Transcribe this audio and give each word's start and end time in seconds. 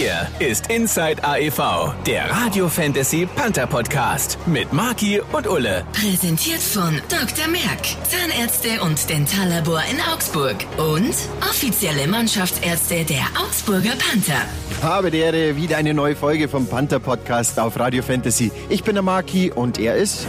Hier 0.00 0.26
ist 0.38 0.70
Inside 0.70 1.22
AEV, 1.22 1.92
der 2.06 2.30
Radio 2.30 2.70
Fantasy 2.70 3.28
Panther 3.36 3.66
Podcast 3.66 4.38
mit 4.46 4.72
Marki 4.72 5.20
und 5.32 5.46
Ulle. 5.46 5.84
Präsentiert 5.92 6.62
von 6.62 7.02
Dr. 7.10 7.46
Merck, 7.48 7.84
Zahnärzte 8.08 8.80
und 8.82 9.10
Dentallabor 9.10 9.82
in 9.90 10.00
Augsburg 10.10 10.56
und 10.78 11.14
offizielle 11.42 12.06
Mannschaftsärzte 12.06 13.04
der 13.04 13.26
Augsburger 13.38 13.92
Panther. 13.98 14.40
Habe 14.80 15.10
die 15.10 15.18
Ehre, 15.18 15.54
wieder 15.56 15.76
eine 15.76 15.92
neue 15.92 16.16
Folge 16.16 16.48
vom 16.48 16.66
Panther 16.66 16.98
Podcast 16.98 17.60
auf 17.60 17.78
Radio 17.78 18.02
Fantasy. 18.02 18.50
Ich 18.70 18.82
bin 18.82 18.94
der 18.94 19.02
Marki 19.02 19.52
und 19.52 19.78
er 19.78 19.96
ist. 19.96 20.26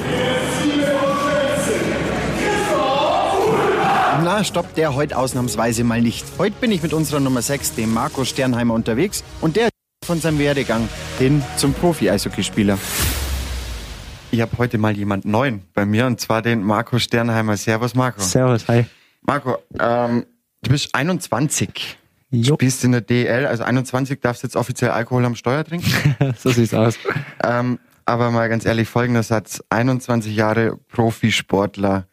Stoppt 4.43 4.77
der 4.77 4.95
heute 4.95 5.17
ausnahmsweise 5.17 5.83
mal 5.83 6.01
nicht. 6.01 6.25
Heute 6.37 6.55
bin 6.59 6.71
ich 6.71 6.81
mit 6.83 6.93
unserer 6.93 7.19
Nummer 7.19 7.41
6, 7.41 7.75
dem 7.75 7.93
Marco 7.93 8.25
Sternheimer, 8.25 8.73
unterwegs 8.73 9.23
und 9.41 9.55
der 9.55 9.69
von 10.05 10.19
seinem 10.19 10.39
Werdegang 10.39 10.89
hin 11.19 11.43
zum 11.57 11.73
Profi-Eishockeyspieler. 11.73 12.77
Ich 14.31 14.41
habe 14.41 14.57
heute 14.57 14.77
mal 14.77 14.95
jemand 14.95 15.25
neuen 15.25 15.63
bei 15.73 15.85
mir 15.85 16.05
und 16.05 16.19
zwar 16.19 16.41
den 16.41 16.63
Marco 16.63 16.99
Sternheimer. 16.99 17.57
Servus, 17.57 17.95
Marco. 17.95 18.21
Servus, 18.21 18.67
hi. 18.67 18.85
Marco, 19.21 19.57
ähm, 19.79 20.25
du 20.63 20.71
bist 20.71 20.95
21. 20.95 21.97
Jo. 22.31 22.55
Spielst 22.55 22.83
in 22.85 22.93
der 22.93 23.01
DL, 23.01 23.45
also 23.45 23.63
21 23.63 24.21
darfst 24.21 24.43
jetzt 24.43 24.55
offiziell 24.55 24.91
Alkohol 24.91 25.25
am 25.25 25.35
Steuer 25.35 25.65
trinken. 25.65 26.15
so 26.37 26.49
sieht's 26.49 26.73
aus. 26.73 26.97
ähm, 27.43 27.77
aber 28.05 28.31
mal 28.31 28.49
ganz 28.49 28.65
ehrlich, 28.65 28.87
folgender 28.87 29.23
Satz. 29.23 29.61
21 29.69 30.35
Jahre 30.35 30.77
Profisportler. 30.89 32.07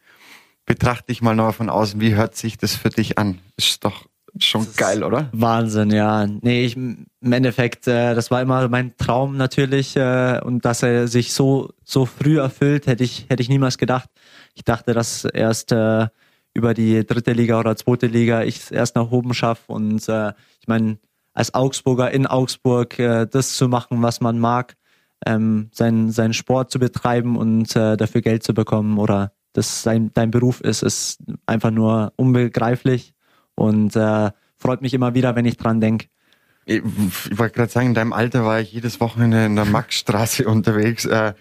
Betrachte 0.69 1.07
dich 1.07 1.23
mal 1.23 1.35
noch 1.35 1.55
von 1.55 1.67
außen. 1.67 1.99
Wie 1.99 2.13
hört 2.13 2.35
sich 2.35 2.55
das 2.55 2.75
für 2.75 2.89
dich 2.89 3.17
an? 3.17 3.39
Ist 3.57 3.83
doch 3.83 4.05
schon 4.37 4.65
Das 4.65 4.77
geil, 4.77 5.03
oder? 5.03 5.27
Wahnsinn, 5.31 5.89
ja. 5.89 6.27
Nee, 6.27 6.63
ich, 6.63 6.77
im 6.77 7.07
Endeffekt, 7.21 7.87
äh, 7.87 8.13
das 8.13 8.29
war 8.29 8.39
immer 8.39 8.69
mein 8.69 8.95
Traum 8.95 9.35
natürlich 9.35 9.95
äh, 9.95 10.39
und 10.43 10.65
dass 10.65 10.83
er 10.83 11.07
sich 11.07 11.33
so 11.33 11.73
so 11.83 12.05
früh 12.05 12.39
erfüllt, 12.39 12.85
hätte 12.85 13.03
ich 13.03 13.25
hätte 13.29 13.41
ich 13.41 13.49
niemals 13.49 13.79
gedacht. 13.79 14.11
Ich 14.53 14.63
dachte, 14.63 14.93
dass 14.93 15.25
erst 15.25 15.71
äh, 15.71 16.07
über 16.53 16.75
die 16.75 17.03
dritte 17.03 17.33
Liga 17.33 17.59
oder 17.59 17.75
zweite 17.75 18.05
Liga 18.05 18.43
ich 18.43 18.57
es 18.57 18.69
erst 18.69 18.95
nach 18.95 19.09
oben 19.09 19.33
schaffe 19.33 19.73
und 19.73 20.07
äh, 20.07 20.33
ich 20.61 20.67
meine 20.67 20.99
als 21.33 21.55
Augsburger 21.55 22.11
in 22.11 22.27
Augsburg 22.27 22.99
äh, 22.99 23.25
das 23.25 23.55
zu 23.55 23.67
machen, 23.69 24.03
was 24.03 24.21
man 24.21 24.37
mag, 24.37 24.75
ähm, 25.25 25.71
seinen 25.73 26.11
seinen 26.11 26.35
Sport 26.35 26.69
zu 26.69 26.77
betreiben 26.77 27.37
und 27.37 27.75
äh, 27.75 27.97
dafür 27.97 28.21
Geld 28.21 28.43
zu 28.43 28.53
bekommen 28.53 28.99
oder 28.99 29.31
das 29.53 29.83
sein 29.83 30.11
dein 30.13 30.31
Beruf 30.31 30.61
ist, 30.61 30.83
ist 30.83 31.19
einfach 31.45 31.71
nur 31.71 32.13
unbegreiflich 32.15 33.13
und 33.55 33.95
äh, 33.95 34.31
freut 34.57 34.81
mich 34.81 34.93
immer 34.93 35.13
wieder, 35.13 35.35
wenn 35.35 35.45
ich 35.45 35.57
dran 35.57 35.81
denke. 35.81 36.07
Ich, 36.65 36.81
ich 37.31 37.37
wollte 37.37 37.55
gerade 37.55 37.71
sagen, 37.71 37.87
in 37.87 37.93
deinem 37.93 38.13
Alter 38.13 38.45
war 38.45 38.59
ich 38.59 38.71
jedes 38.71 38.99
Wochenende 38.99 39.45
in 39.45 39.55
der 39.55 39.65
Maxstraße 39.65 40.47
unterwegs. 40.47 41.05
Äh, 41.05 41.33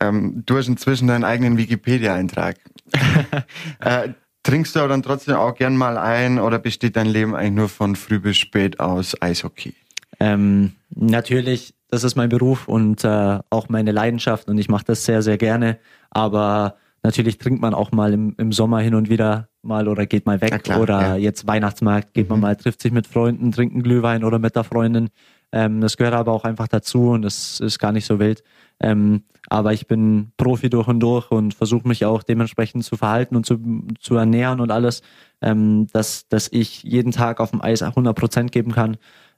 ähm, 0.00 0.42
du 0.46 0.56
hast 0.56 0.68
inzwischen 0.68 1.08
deinen 1.08 1.24
eigenen 1.24 1.56
Wikipedia-Eintrag. 1.58 2.56
äh, 3.80 4.10
trinkst 4.42 4.74
du 4.74 4.80
aber 4.80 4.88
dann 4.88 5.02
trotzdem 5.02 5.36
auch 5.36 5.54
gern 5.54 5.76
mal 5.76 5.98
ein 5.98 6.38
oder 6.38 6.58
besteht 6.58 6.96
dein 6.96 7.06
Leben 7.06 7.34
eigentlich 7.34 7.52
nur 7.52 7.68
von 7.68 7.96
früh 7.96 8.18
bis 8.18 8.38
spät 8.38 8.80
aus 8.80 9.20
Eishockey? 9.20 9.74
Ähm, 10.18 10.72
natürlich, 10.94 11.74
das 11.88 12.04
ist 12.04 12.16
mein 12.16 12.28
Beruf 12.28 12.68
und 12.68 13.04
äh, 13.04 13.38
auch 13.50 13.68
meine 13.68 13.92
Leidenschaft 13.92 14.48
und 14.48 14.58
ich 14.58 14.68
mache 14.68 14.84
das 14.84 15.04
sehr, 15.04 15.22
sehr 15.22 15.38
gerne. 15.38 15.78
Aber 16.10 16.76
natürlich 17.02 17.38
trinkt 17.38 17.60
man 17.60 17.74
auch 17.74 17.92
mal 17.92 18.12
im, 18.12 18.34
im 18.38 18.52
Sommer 18.52 18.80
hin 18.80 18.94
und 18.94 19.08
wieder 19.08 19.48
mal 19.62 19.88
oder 19.88 20.06
geht 20.06 20.26
mal 20.26 20.40
weg 20.40 20.64
klar, 20.64 20.80
oder 20.80 21.00
ja. 21.00 21.16
jetzt 21.16 21.46
Weihnachtsmarkt 21.46 22.14
geht 22.14 22.28
man 22.28 22.38
Mhm. 22.38 22.42
mal, 22.42 22.56
trifft 22.56 22.82
sich 22.82 22.92
mit 22.92 23.06
Freunden, 23.06 23.52
trinkt 23.52 23.74
einen 23.74 23.82
Glühwein 23.82 24.24
oder 24.24 24.38
mit 24.38 24.56
der 24.56 24.64
Freundin. 24.64 25.10
Ähm, 25.52 25.80
das 25.80 25.96
gehört 25.96 26.14
aber 26.14 26.32
auch 26.32 26.44
einfach 26.44 26.68
dazu 26.68 27.10
und 27.10 27.22
das 27.22 27.60
ist 27.60 27.78
gar 27.78 27.92
nicht 27.92 28.06
so 28.06 28.18
wild. 28.18 28.42
Ähm, 28.80 29.24
aber 29.48 29.72
ich 29.72 29.86
bin 29.86 30.32
Profi 30.36 30.70
durch 30.70 30.86
und 30.88 31.00
durch 31.00 31.30
und 31.30 31.54
versuche 31.54 31.88
mich 31.88 32.04
auch 32.04 32.22
dementsprechend 32.22 32.84
zu 32.84 32.96
verhalten 32.96 33.36
und 33.36 33.44
zu, 33.46 33.58
zu 33.98 34.16
ernähren 34.16 34.60
und 34.60 34.70
alles, 34.70 35.02
ähm, 35.42 35.86
dass, 35.92 36.28
dass 36.28 36.48
ich 36.52 36.82
jeden 36.84 37.12
Tag 37.12 37.40
auf 37.40 37.50
dem 37.50 37.60
Eis 37.60 37.82
100 37.82 38.16
Prozent 38.16 38.52
geben 38.52 38.72
kann. 38.72 38.96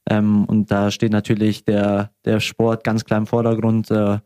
Ähm, 0.09 0.45
und 0.45 0.71
da 0.71 0.91
steht 0.91 1.13
natürlich 1.13 1.65
der, 1.65 2.11
der 2.25 2.41
Sport 2.41 2.85
ganz 2.85 3.05
klar 3.05 3.19
im 3.19 3.27
Vordergrund 3.27 3.91
äh, 3.91 4.19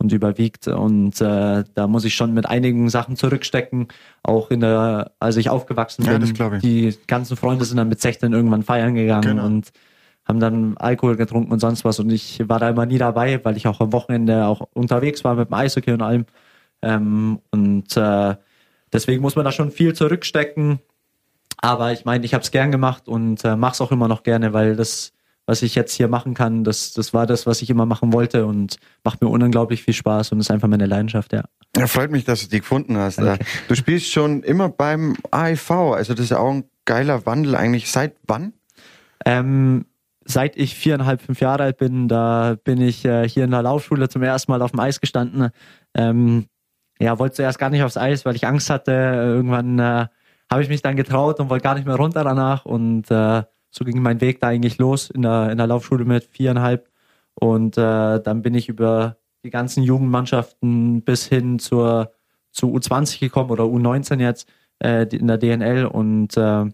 und 0.00 0.12
überwiegt. 0.12 0.66
Und 0.66 1.20
äh, 1.20 1.64
da 1.74 1.86
muss 1.86 2.04
ich 2.04 2.14
schon 2.14 2.32
mit 2.32 2.46
einigen 2.46 2.88
Sachen 2.88 3.16
zurückstecken. 3.16 3.88
Auch 4.22 4.50
in 4.50 4.60
der, 4.60 5.12
als 5.20 5.36
ich 5.36 5.50
aufgewachsen 5.50 6.04
Ja, 6.04 6.16
bin, 6.18 6.60
die 6.60 6.96
ganzen 7.06 7.36
Freunde 7.36 7.64
sind 7.64 7.76
dann 7.76 7.88
mit 7.88 8.00
16 8.00 8.32
irgendwann 8.32 8.62
feiern 8.62 8.94
gegangen 8.94 9.22
Genau. 9.36 9.46
und 9.46 9.70
haben 10.24 10.40
dann 10.40 10.76
Alkohol 10.78 11.16
getrunken 11.16 11.52
und 11.52 11.58
sonst 11.60 11.84
was. 11.84 11.98
Und 12.00 12.10
ich 12.10 12.40
war 12.48 12.58
da 12.58 12.70
immer 12.70 12.86
nie 12.86 12.98
dabei, 12.98 13.44
weil 13.44 13.56
ich 13.56 13.66
auch 13.66 13.80
am 13.80 13.92
Wochenende 13.92 14.46
auch 14.46 14.62
unterwegs 14.72 15.22
war 15.24 15.34
mit 15.34 15.48
dem 15.50 15.54
Eishockey 15.54 15.92
und 15.92 16.02
allem. 16.02 16.24
Ähm, 16.82 17.40
und 17.50 17.96
äh, 17.96 18.36
deswegen 18.92 19.20
muss 19.22 19.36
man 19.36 19.44
da 19.44 19.52
schon 19.52 19.70
viel 19.70 19.92
zurückstecken. 19.94 20.78
Aber 21.58 21.92
ich 21.92 22.04
meine, 22.06 22.24
ich 22.24 22.32
habe 22.32 22.42
es 22.42 22.50
gern 22.52 22.70
gemacht 22.72 23.06
und 23.06 23.44
äh, 23.44 23.54
mache 23.56 23.72
es 23.74 23.80
auch 23.82 23.92
immer 23.92 24.08
noch 24.08 24.22
gerne, 24.22 24.52
weil 24.54 24.76
das, 24.76 25.12
was 25.46 25.62
ich 25.62 25.74
jetzt 25.74 25.92
hier 25.94 26.08
machen 26.08 26.34
kann, 26.34 26.64
das, 26.64 26.92
das 26.92 27.12
war 27.12 27.26
das, 27.26 27.46
was 27.46 27.62
ich 27.62 27.70
immer 27.70 27.86
machen 27.86 28.12
wollte 28.12 28.46
und 28.46 28.76
macht 29.04 29.20
mir 29.20 29.28
unglaublich 29.28 29.82
viel 29.82 29.94
Spaß 29.94 30.32
und 30.32 30.40
ist 30.40 30.50
einfach 30.50 30.68
meine 30.68 30.86
Leidenschaft, 30.86 31.32
ja. 31.32 31.44
Ja, 31.76 31.86
freut 31.86 32.10
mich, 32.10 32.24
dass 32.24 32.42
du 32.42 32.48
die 32.48 32.60
gefunden 32.60 32.96
hast. 32.96 33.18
Danke. 33.18 33.44
Du 33.68 33.74
spielst 33.74 34.10
schon 34.10 34.42
immer 34.42 34.68
beim 34.68 35.16
AIV, 35.30 35.70
also 35.70 36.14
das 36.14 36.24
ist 36.24 36.30
ja 36.30 36.38
auch 36.38 36.50
ein 36.50 36.64
geiler 36.84 37.26
Wandel 37.26 37.54
eigentlich. 37.54 37.90
Seit 37.90 38.16
wann? 38.26 38.52
Ähm, 39.24 39.86
seit 40.24 40.56
ich 40.56 40.74
viereinhalb, 40.74 41.22
fünf 41.22 41.40
Jahre 41.40 41.64
alt 41.64 41.78
bin, 41.78 42.08
da 42.08 42.56
bin 42.62 42.80
ich 42.80 43.04
äh, 43.04 43.28
hier 43.28 43.44
in 43.44 43.50
der 43.50 43.62
Laufschule 43.62 44.08
zum 44.08 44.22
ersten 44.22 44.50
Mal 44.50 44.62
auf 44.62 44.72
dem 44.72 44.80
Eis 44.80 45.00
gestanden. 45.00 45.50
Ähm, 45.94 46.46
ja, 46.98 47.18
wollte 47.18 47.36
zuerst 47.36 47.58
gar 47.58 47.70
nicht 47.70 47.82
aufs 47.82 47.96
Eis, 47.96 48.24
weil 48.24 48.36
ich 48.36 48.46
Angst 48.46 48.70
hatte. 48.70 48.92
Irgendwann 48.92 49.78
äh, 49.78 50.06
habe 50.50 50.62
ich 50.62 50.68
mich 50.68 50.82
dann 50.82 50.96
getraut 50.96 51.40
und 51.40 51.48
wollte 51.48 51.62
gar 51.62 51.74
nicht 51.74 51.86
mehr 51.86 51.96
runter 51.96 52.24
danach. 52.24 52.66
Und 52.66 53.10
äh, 53.10 53.42
so 53.70 53.84
ging 53.84 54.02
mein 54.02 54.20
Weg 54.20 54.40
da 54.40 54.48
eigentlich 54.48 54.78
los 54.78 55.10
in 55.10 55.22
der, 55.22 55.50
in 55.50 55.58
der 55.58 55.66
Laufschule 55.66 56.04
mit 56.04 56.24
viereinhalb. 56.24 56.88
Und 57.34 57.78
äh, 57.78 58.20
dann 58.20 58.42
bin 58.42 58.54
ich 58.54 58.68
über 58.68 59.16
die 59.44 59.50
ganzen 59.50 59.82
Jugendmannschaften 59.82 61.02
bis 61.02 61.26
hin 61.26 61.58
zur, 61.58 62.12
zu 62.52 62.74
U20 62.74 63.20
gekommen 63.20 63.50
oder 63.50 63.64
U19 63.64 64.20
jetzt 64.20 64.48
äh, 64.82 65.04
in 65.14 65.26
der 65.26 65.38
DNL 65.38 65.86
und 65.86 66.36
äh, 66.36 66.66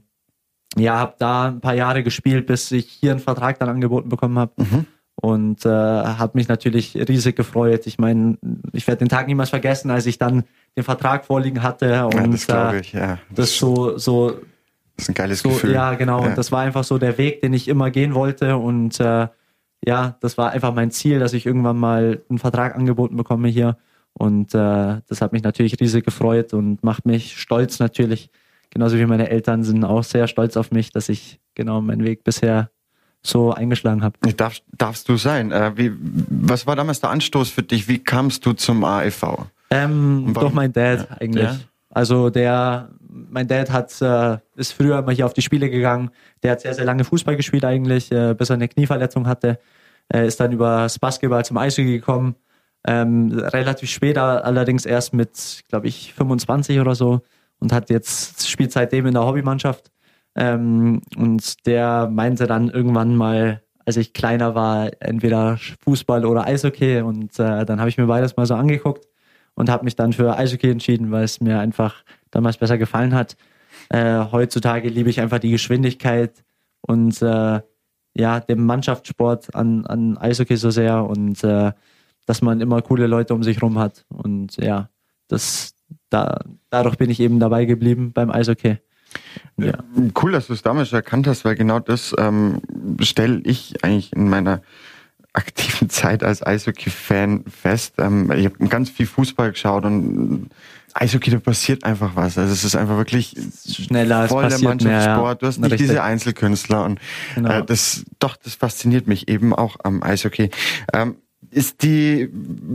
ja, 0.79 0.99
habe 0.99 1.15
da 1.19 1.49
ein 1.49 1.61
paar 1.61 1.75
Jahre 1.75 2.03
gespielt, 2.03 2.47
bis 2.47 2.71
ich 2.73 2.89
hier 2.89 3.13
einen 3.13 3.21
Vertrag 3.21 3.59
dann 3.59 3.69
angeboten 3.69 4.09
bekommen 4.09 4.39
habe. 4.39 4.53
Mhm. 4.57 4.87
Und 5.19 5.65
äh, 5.65 5.71
habe 5.71 6.33
mich 6.35 6.49
natürlich 6.49 6.95
riesig 6.95 7.37
gefreut. 7.37 7.87
Ich 7.87 7.99
meine, 7.99 8.37
ich 8.73 8.87
werde 8.87 8.99
den 8.99 9.09
Tag 9.09 9.27
niemals 9.27 9.49
vergessen, 9.49 9.91
als 9.91 10.05
ich 10.05 10.19
dann 10.19 10.45
den 10.77 10.85
Vertrag 10.85 11.25
vorliegen 11.25 11.63
hatte 11.63 12.05
und 12.07 12.15
Ja, 12.15 12.27
das 12.27 12.75
äh, 12.75 12.81
ich, 12.81 12.93
ja. 12.93 13.19
das 13.31 13.57
so 13.57 13.97
so 13.97 14.39
Das 14.97 15.05
ist 15.05 15.09
ein 15.11 15.15
geiles 15.15 15.41
so 15.41 15.51
Gefühl. 15.51 15.73
ja 15.73 15.95
genau. 15.95 16.23
Ja. 16.23 16.29
Und 16.29 16.39
das 16.39 16.51
war 16.53 16.61
einfach 16.63 16.85
so 16.85 16.99
der 16.99 17.19
Weg, 17.19 17.43
den 17.43 17.53
ich 17.53 17.69
immer 17.69 17.91
gehen 17.91 18.15
wollte 18.15 18.57
und 18.57 18.99
äh, 19.01 19.29
ja, 19.85 20.17
das 20.21 20.39
war 20.39 20.51
einfach 20.51 20.75
mein 20.75 20.91
Ziel, 20.91 21.19
dass 21.19 21.33
ich 21.33 21.47
irgendwann 21.47 21.77
mal 21.77 22.23
einen 22.29 22.39
Vertrag 22.39 22.75
angeboten 22.75 23.17
bekomme 23.17 23.49
hier. 23.49 23.77
Und 24.15 24.55
äh, 24.55 25.01
das 25.07 25.21
hat 25.21 25.33
mich 25.33 25.43
natürlich 25.43 25.79
riesig 25.79 26.05
gefreut 26.05 26.55
und 26.55 26.83
macht 26.83 27.05
mich 27.05 27.39
stolz 27.39 27.79
natürlich. 27.79 28.31
Genauso 28.71 28.97
wie 28.99 29.05
meine 29.07 29.29
Eltern 29.29 29.63
sind 29.63 29.85
auch 29.85 30.03
sehr 30.03 30.27
stolz 30.27 30.57
auf 30.57 30.71
mich, 30.71 30.91
dass 30.91 31.09
ich 31.11 31.39
genau 31.55 31.83
meinen 31.83 32.05
Weg 32.05 32.25
bisher 32.25 32.71
so 33.23 33.53
eingeschlagen 33.53 34.03
habe. 34.03 34.17
Darf, 34.37 34.57
darfst 34.77 35.09
du 35.09 35.17
sein. 35.19 35.53
Äh, 35.53 35.73
wie, 35.77 35.93
was 36.01 36.67
war 36.67 36.75
damals 36.77 37.01
der 37.01 37.11
Anstoß 37.11 37.51
für 37.51 37.63
dich? 37.63 37.87
Wie 37.89 37.99
kamst 37.99 38.47
du 38.47 38.55
zum 38.55 38.83
AEV? 38.83 39.47
Ähm, 39.71 40.33
durch 40.33 40.53
mein 40.53 40.73
Dad 40.73 41.07
Ja. 41.11 41.17
eigentlich. 41.21 41.45
Ja? 41.45 41.59
Also 41.91 42.31
der, 42.31 42.89
mein 43.31 43.49
Dad 43.49 43.71
hat, 43.71 44.01
äh, 44.03 44.39
ist 44.57 44.73
früher 44.73 44.99
immer 44.99 45.13
hier 45.13 45.27
auf 45.27 45.35
die 45.35 45.43
Spiele 45.43 45.71
gegangen. 45.71 46.11
Der 46.43 46.53
hat 46.53 46.61
sehr, 46.61 46.75
sehr 46.75 46.85
lange 46.85 47.05
Fußball 47.05 47.37
gespielt 47.37 47.65
eigentlich, 47.65 48.13
äh, 48.13 48.35
bis 48.35 48.51
er 48.51 48.55
eine 48.55 48.69
Knieverletzung 48.69 49.27
hatte. 49.27 49.59
Er 50.09 50.25
ist 50.25 50.39
dann 50.41 50.53
über 50.53 50.83
das 50.83 50.99
Basketball 50.99 51.45
zum 51.45 51.57
Eishockey 51.57 51.93
gekommen. 51.93 52.37
Ähm, 52.87 53.33
relativ 53.33 53.91
spät 53.91 54.17
allerdings 54.17 54.87
erst 54.87 55.13
mit, 55.13 55.63
glaube 55.69 55.89
ich, 55.89 56.15
25 56.15 56.79
oder 56.79 56.95
so 56.95 57.21
und 57.59 57.73
hat 57.73 57.91
jetzt 57.91 58.49
spielt 58.49 58.73
seitdem 58.73 59.07
in 59.07 59.15
der 59.15 59.25
Hobbymannschaft. 59.25 59.91
Ähm, 60.37 61.01
und 61.17 61.67
der 61.67 62.09
meinte 62.09 62.47
dann 62.47 62.69
irgendwann 62.71 63.17
mal, 63.17 63.63
als 63.85 63.97
ich 63.97 64.13
kleiner 64.13 64.55
war, 64.55 64.91
entweder 65.01 65.59
Fußball 65.85 66.25
oder 66.27 66.47
Eishockey. 66.47 67.01
Und 67.01 67.39
äh, 67.39 67.65
dann 67.65 67.81
habe 67.81 67.89
ich 67.89 67.99
mir 67.99 68.07
beides 68.07 68.37
mal 68.37 68.47
so 68.47 68.55
angeguckt 68.55 69.09
und 69.55 69.71
habe 69.71 69.85
mich 69.85 69.97
dann 69.97 70.13
für 70.13 70.37
Eishockey 70.37 70.71
entschieden, 70.71 71.11
weil 71.11 71.25
es 71.25 71.41
mir 71.41 71.59
einfach 71.59 72.05
damals 72.37 72.59
besser 72.59 72.77
gefallen 72.77 73.15
hat. 73.15 73.37
Äh, 73.89 74.27
heutzutage 74.31 74.89
liebe 74.89 75.09
ich 75.09 75.21
einfach 75.21 75.39
die 75.39 75.51
Geschwindigkeit 75.51 76.45
und 76.83 77.21
äh, 77.23 77.61
ja, 78.15 78.41
dem 78.41 78.65
Mannschaftssport 78.67 79.55
an, 79.55 79.87
an 79.87 80.19
Eishockey 80.19 80.57
so 80.57 80.71
sehr 80.71 81.05
und 81.05 81.43
äh, 81.43 81.73
dass 82.27 82.43
man 82.43 82.61
immer 82.61 82.83
coole 82.83 83.07
Leute 83.07 83.35
um 83.35 83.43
sich 83.43 83.63
rum 83.63 83.79
hat. 83.79 84.05
Und 84.09 84.57
ja, 84.57 84.91
das, 85.29 85.75
da, 86.11 86.41
dadurch 86.71 86.97
bin 86.97 87.11
ich 87.11 87.21
eben 87.21 87.41
dabei 87.41 87.65
geblieben 87.65 88.13
beim 88.13 88.31
Eishockey. 88.31 88.79
Ja. 89.57 89.79
Cool, 90.21 90.33
dass 90.33 90.49
du 90.49 90.53
es 90.53 90.63
damals 90.63 90.93
erkannt 90.93 91.27
hast, 91.27 91.45
weil 91.45 91.55
genau 91.55 91.79
das 91.79 92.15
ähm, 92.19 92.61
stelle 93.01 93.41
ich 93.45 93.83
eigentlich 93.85 94.13
in 94.13 94.29
meiner 94.29 94.61
aktiven 95.33 95.89
Zeit 95.91 96.23
als 96.23 96.45
Eishockey-Fan 96.45 97.45
fest. 97.45 97.95
Ähm, 97.99 98.31
ich 98.33 98.47
habe 98.47 98.69
ganz 98.69 98.91
viel 98.91 99.07
Fußball 99.07 99.53
geschaut 99.53 99.85
und 99.85 100.51
Eishockey, 101.01 101.31
da 101.31 101.39
passiert 101.39 101.85
einfach 101.85 102.17
was. 102.17 102.39
Also 102.39 102.53
es 102.53 102.65
ist 102.65 102.77
einfach 102.77 102.97
wirklich 102.97 103.37
schneller 103.69 104.29
voll 104.29 104.49
der 104.49 104.59
Mannschaftssport. 104.61 105.43
Du 105.43 105.47
hast 105.47 105.59
nicht 105.59 105.73
Richtig. 105.73 105.89
diese 105.89 106.03
Einzelkünstler 106.03 106.85
und 106.85 107.01
genau. 107.35 107.51
äh, 107.51 107.65
das 107.65 108.05
doch, 108.19 108.37
das 108.37 108.55
fasziniert 108.55 109.07
mich 109.07 109.29
eben 109.29 109.55
auch 109.55 109.77
am 109.85 110.03
Eishockey. 110.03 110.51
Ähm, 110.93 111.17
ist 111.51 111.83
die 111.83 112.31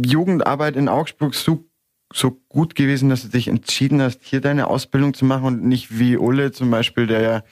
Jugendarbeit 0.06 0.75
in 0.75 0.88
Augsburg 0.88 1.35
so 1.35 1.65
so 2.13 2.31
gut 2.50 2.75
gewesen, 2.75 3.09
dass 3.09 3.21
du 3.21 3.29
dich 3.29 3.47
entschieden 3.47 4.01
hast, 4.01 4.19
hier 4.23 4.41
deine 4.41 4.68
Ausbildung 4.68 5.13
zu 5.13 5.25
machen 5.25 5.45
und 5.45 5.63
nicht 5.63 5.97
wie 5.97 6.18
Ole 6.18 6.51
zum 6.51 6.69
Beispiel, 6.69 7.07
der 7.07 7.21
ja 7.21 7.44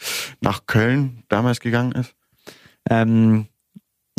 nach 0.42 0.66
Köln 0.66 1.24
damals 1.30 1.60
gegangen 1.62 1.94
ist? 1.94 2.14
Ähm, 2.90 3.48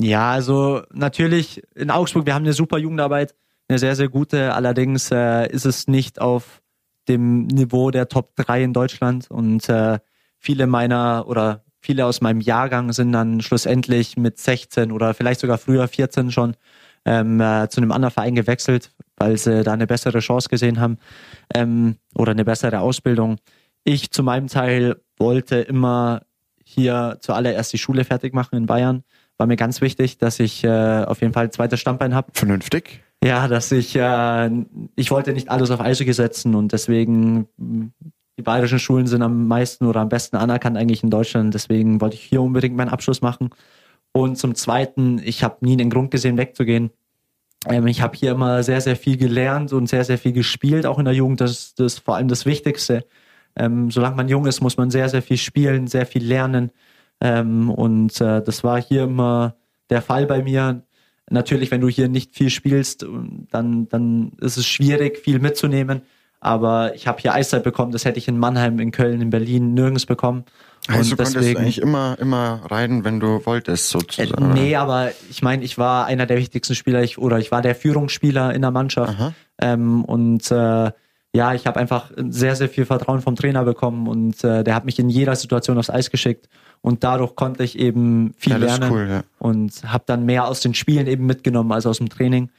ja, 0.01 0.31
also 0.31 0.83
natürlich 0.93 1.63
in 1.75 1.91
Augsburg, 1.91 2.27
wir 2.27 2.35
haben 2.35 2.45
eine 2.45 2.55
super 2.55 2.79
Jugendarbeit, 2.79 3.35
eine 3.71 3.79
sehr, 3.79 3.97
sehr 3.97 4.09
gute. 4.09 4.53
Allerdings 4.53 5.11
äh, 5.11 5.49
ist 5.49 5.65
es 5.65 5.87
nicht 5.87 6.21
auf 6.21 6.61
dem 7.09 7.47
Niveau 7.47 7.91
der 7.91 8.09
Top 8.09 8.35
3 8.37 8.65
in 8.65 8.73
Deutschland 8.73 9.31
und 9.31 9.69
äh, 9.69 9.99
viele 10.39 10.67
meiner 10.67 11.27
oder 11.29 11.65
viele 11.81 12.05
aus 12.05 12.21
meinem 12.21 12.41
Jahrgang 12.41 12.93
sind 12.93 13.13
dann 13.13 13.41
schlussendlich 13.41 14.17
mit 14.17 14.39
16 14.39 14.93
oder 14.93 15.15
vielleicht 15.15 15.41
sogar 15.41 15.57
früher 15.57 15.89
14 15.89 16.31
schon 16.31 16.57
ähm, 17.05 17.41
äh, 17.41 17.69
zu 17.69 17.81
einem 17.81 17.93
anderen 17.93 18.13
Verein 18.13 18.35
gewechselt, 18.35 18.93
weil 19.17 19.39
sie 19.39 19.63
da 19.63 19.73
eine 19.73 19.87
bessere 19.87 20.19
Chance 20.19 20.49
gesehen 20.49 20.81
haben 20.81 20.99
ähm, 21.55 21.97
oder 22.15 22.33
eine 22.33 22.45
bessere 22.45 22.81
Ausbildung. 22.81 23.39
Ich 23.85 24.11
zu 24.11 24.23
meinem 24.23 24.49
Teil 24.49 25.01
wollte 25.17 25.57
immer 25.57 26.23
hier 26.65 27.19
zuallererst 27.21 27.73
die 27.73 27.79
Schule 27.79 28.05
fertig 28.05 28.35
machen 28.35 28.57
in 28.57 28.67
Bayern. 28.67 29.05
War 29.39 29.47
mir 29.47 29.57
ganz 29.57 29.81
wichtig, 29.81 30.19
dass 30.19 30.39
ich 30.39 30.65
äh, 30.65 31.05
auf 31.05 31.23
jeden 31.23 31.33
Fall 31.33 31.45
ein 31.45 31.53
zweites 31.53 31.81
Standbein 31.81 32.15
habe. 32.15 32.31
Vernünftig. 32.35 33.03
Ja, 33.23 33.49
dass 33.49 33.71
ich, 33.71 33.95
äh, 33.97 34.51
ich 34.97 35.11
wollte 35.11 35.33
nicht 35.33 35.51
alles 35.51 35.71
auf 35.71 35.81
Eishockey 35.81 36.13
setzen 36.13 36.55
und 36.55 36.73
deswegen 36.73 37.49
die 38.39 38.43
bayerischen 38.43 38.79
Schulen 38.79 39.07
sind 39.07 39.21
am 39.21 39.47
meisten 39.47 39.85
oder 39.85 40.01
am 40.01 40.09
besten 40.09 40.37
anerkannt 40.37 40.79
eigentlich 40.79 41.03
in 41.03 41.11
Deutschland. 41.11 41.53
Deswegen 41.53 42.01
wollte 42.01 42.17
ich 42.17 42.23
hier 42.23 42.41
unbedingt 42.41 42.75
meinen 42.75 42.89
Abschluss 42.89 43.21
machen. 43.21 43.51
Und 44.13 44.37
zum 44.37 44.55
Zweiten, 44.55 45.21
ich 45.23 45.45
habe 45.45 45.59
nie 45.61 45.77
den 45.77 45.91
Grund 45.91 46.11
gesehen, 46.11 46.39
wegzugehen. 46.39 46.91
Ähm, 47.67 47.87
ich 47.87 48.01
habe 48.01 48.17
hier 48.17 48.33
immer 48.33 48.63
sehr, 48.63 48.81
sehr 48.81 48.97
viel 48.97 49.19
gelernt 49.19 49.73
und 49.75 49.89
sehr, 49.89 50.05
sehr 50.05 50.19
viel 50.19 50.33
gespielt, 50.33 50.87
auch 50.87 50.99
in 50.99 51.05
der 51.05 51.15
Jugend. 51.15 51.43
Das, 51.43 51.75
ist 51.79 51.99
vor 51.99 52.17
allem 52.17 52.29
das 52.29 52.47
Wichtigste. 52.47 53.05
Ähm, 53.57 53.91
solange 53.91 54.17
man 54.17 54.29
jung 54.29 54.47
ist, 54.47 54.63
muss 54.63 54.79
man 54.79 54.91
sehr, 54.91 55.09
sehr 55.11 55.23
viel 55.23 55.37
spielen, 55.37 55.87
sehr 55.87 56.07
viel 56.07 56.25
lernen. 56.25 56.71
Ähm, 57.21 57.71
und 57.71 58.21
äh, 58.21 58.43
das 58.43 58.65
war 58.65 58.81
hier 58.81 59.05
immer 59.05 59.57
der 59.91 60.03
Fall 60.03 60.27
bei 60.27 60.43
mir. 60.43 60.83
Natürlich, 61.31 61.71
wenn 61.71 61.81
du 61.81 61.89
hier 61.89 62.09
nicht 62.09 62.35
viel 62.35 62.51
spielst, 62.51 63.07
dann, 63.51 63.89
dann 63.89 64.33
ist 64.41 64.57
es 64.57 64.67
schwierig, 64.67 65.19
viel 65.19 65.39
mitzunehmen. 65.39 66.03
Aber 66.41 66.95
ich 66.95 67.07
habe 67.07 67.21
hier 67.21 67.35
Eiszeit 67.35 67.63
bekommen, 67.63 67.93
das 67.93 68.05
hätte 68.05 68.19
ich 68.19 68.27
in 68.27 68.39
Mannheim, 68.39 68.81
in 68.81 68.91
Köln, 68.91 69.21
in 69.21 69.31
Berlin 69.31 69.75
nirgends 69.75 70.07
bekommen. 70.07 70.45
Also 70.89 71.11
du 71.11 71.17
deswegen, 71.17 71.35
konntest 71.35 71.57
eigentlich 71.59 71.83
immer, 71.83 72.17
immer 72.19 72.63
rein, 72.71 73.05
wenn 73.05 73.21
du 73.21 73.45
wolltest, 73.45 73.91
sozusagen. 73.91 74.53
Äh, 74.53 74.55
nee, 74.55 74.77
aber 74.77 75.13
ich 75.29 75.43
meine, 75.43 75.63
ich 75.63 75.77
war 75.77 76.07
einer 76.07 76.27
der 76.27 76.39
wichtigsten 76.39 76.75
Spieler 76.75 77.03
ich, 77.03 77.19
oder 77.19 77.39
ich 77.39 77.53
war 77.53 77.61
der 77.61 77.75
Führungsspieler 77.75 78.55
in 78.55 78.63
der 78.63 78.71
Mannschaft. 78.71 79.35
Ähm, 79.61 80.05
und 80.05 80.51
äh, 80.51 80.91
ja, 81.33 81.55
ich 81.55 81.67
habe 81.67 81.79
einfach 81.79 82.11
sehr, 82.17 82.57
sehr 82.57 82.69
viel 82.69 82.85
Vertrauen 82.85 83.21
vom 83.21 83.37
Trainer 83.37 83.65
bekommen 83.65 84.09
und 84.09 84.43
äh, 84.43 84.65
der 84.65 84.75
hat 84.75 84.85
mich 84.85 84.99
in 84.99 85.09
jeder 85.09 85.37
Situation 85.37 85.79
aufs 85.79 85.91
Eis 85.91 86.11
geschickt. 86.11 86.49
Und 86.83 87.05
dadurch 87.05 87.37
konnte 87.37 87.63
ich 87.63 87.79
eben 87.79 88.33
viel 88.39 88.53
ja, 88.53 88.59
lernen 88.59 88.91
cool, 88.91 89.07
ja. 89.09 89.23
und 89.39 89.73
habe 89.85 90.05
dann 90.07 90.25
mehr 90.25 90.47
aus 90.47 90.61
den 90.61 90.75
Spielen 90.75 91.07
eben 91.07 91.27
mitgenommen 91.27 91.73
als 91.73 91.87
aus 91.87 91.99
dem 91.99 92.09
Training. 92.09 92.51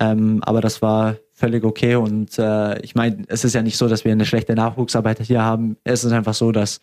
Ähm, 0.00 0.42
aber 0.44 0.60
das 0.60 0.82
war 0.82 1.16
völlig 1.32 1.64
okay. 1.64 1.94
Und 1.94 2.38
äh, 2.38 2.78
ich 2.80 2.94
meine, 2.94 3.24
es 3.28 3.44
ist 3.44 3.54
ja 3.54 3.62
nicht 3.62 3.78
so, 3.78 3.88
dass 3.88 4.04
wir 4.04 4.12
eine 4.12 4.26
schlechte 4.26 4.54
Nachwuchsarbeit 4.54 5.20
hier 5.20 5.42
haben. 5.42 5.76
Es 5.84 6.04
ist 6.04 6.12
einfach 6.12 6.34
so, 6.34 6.52
dass 6.52 6.80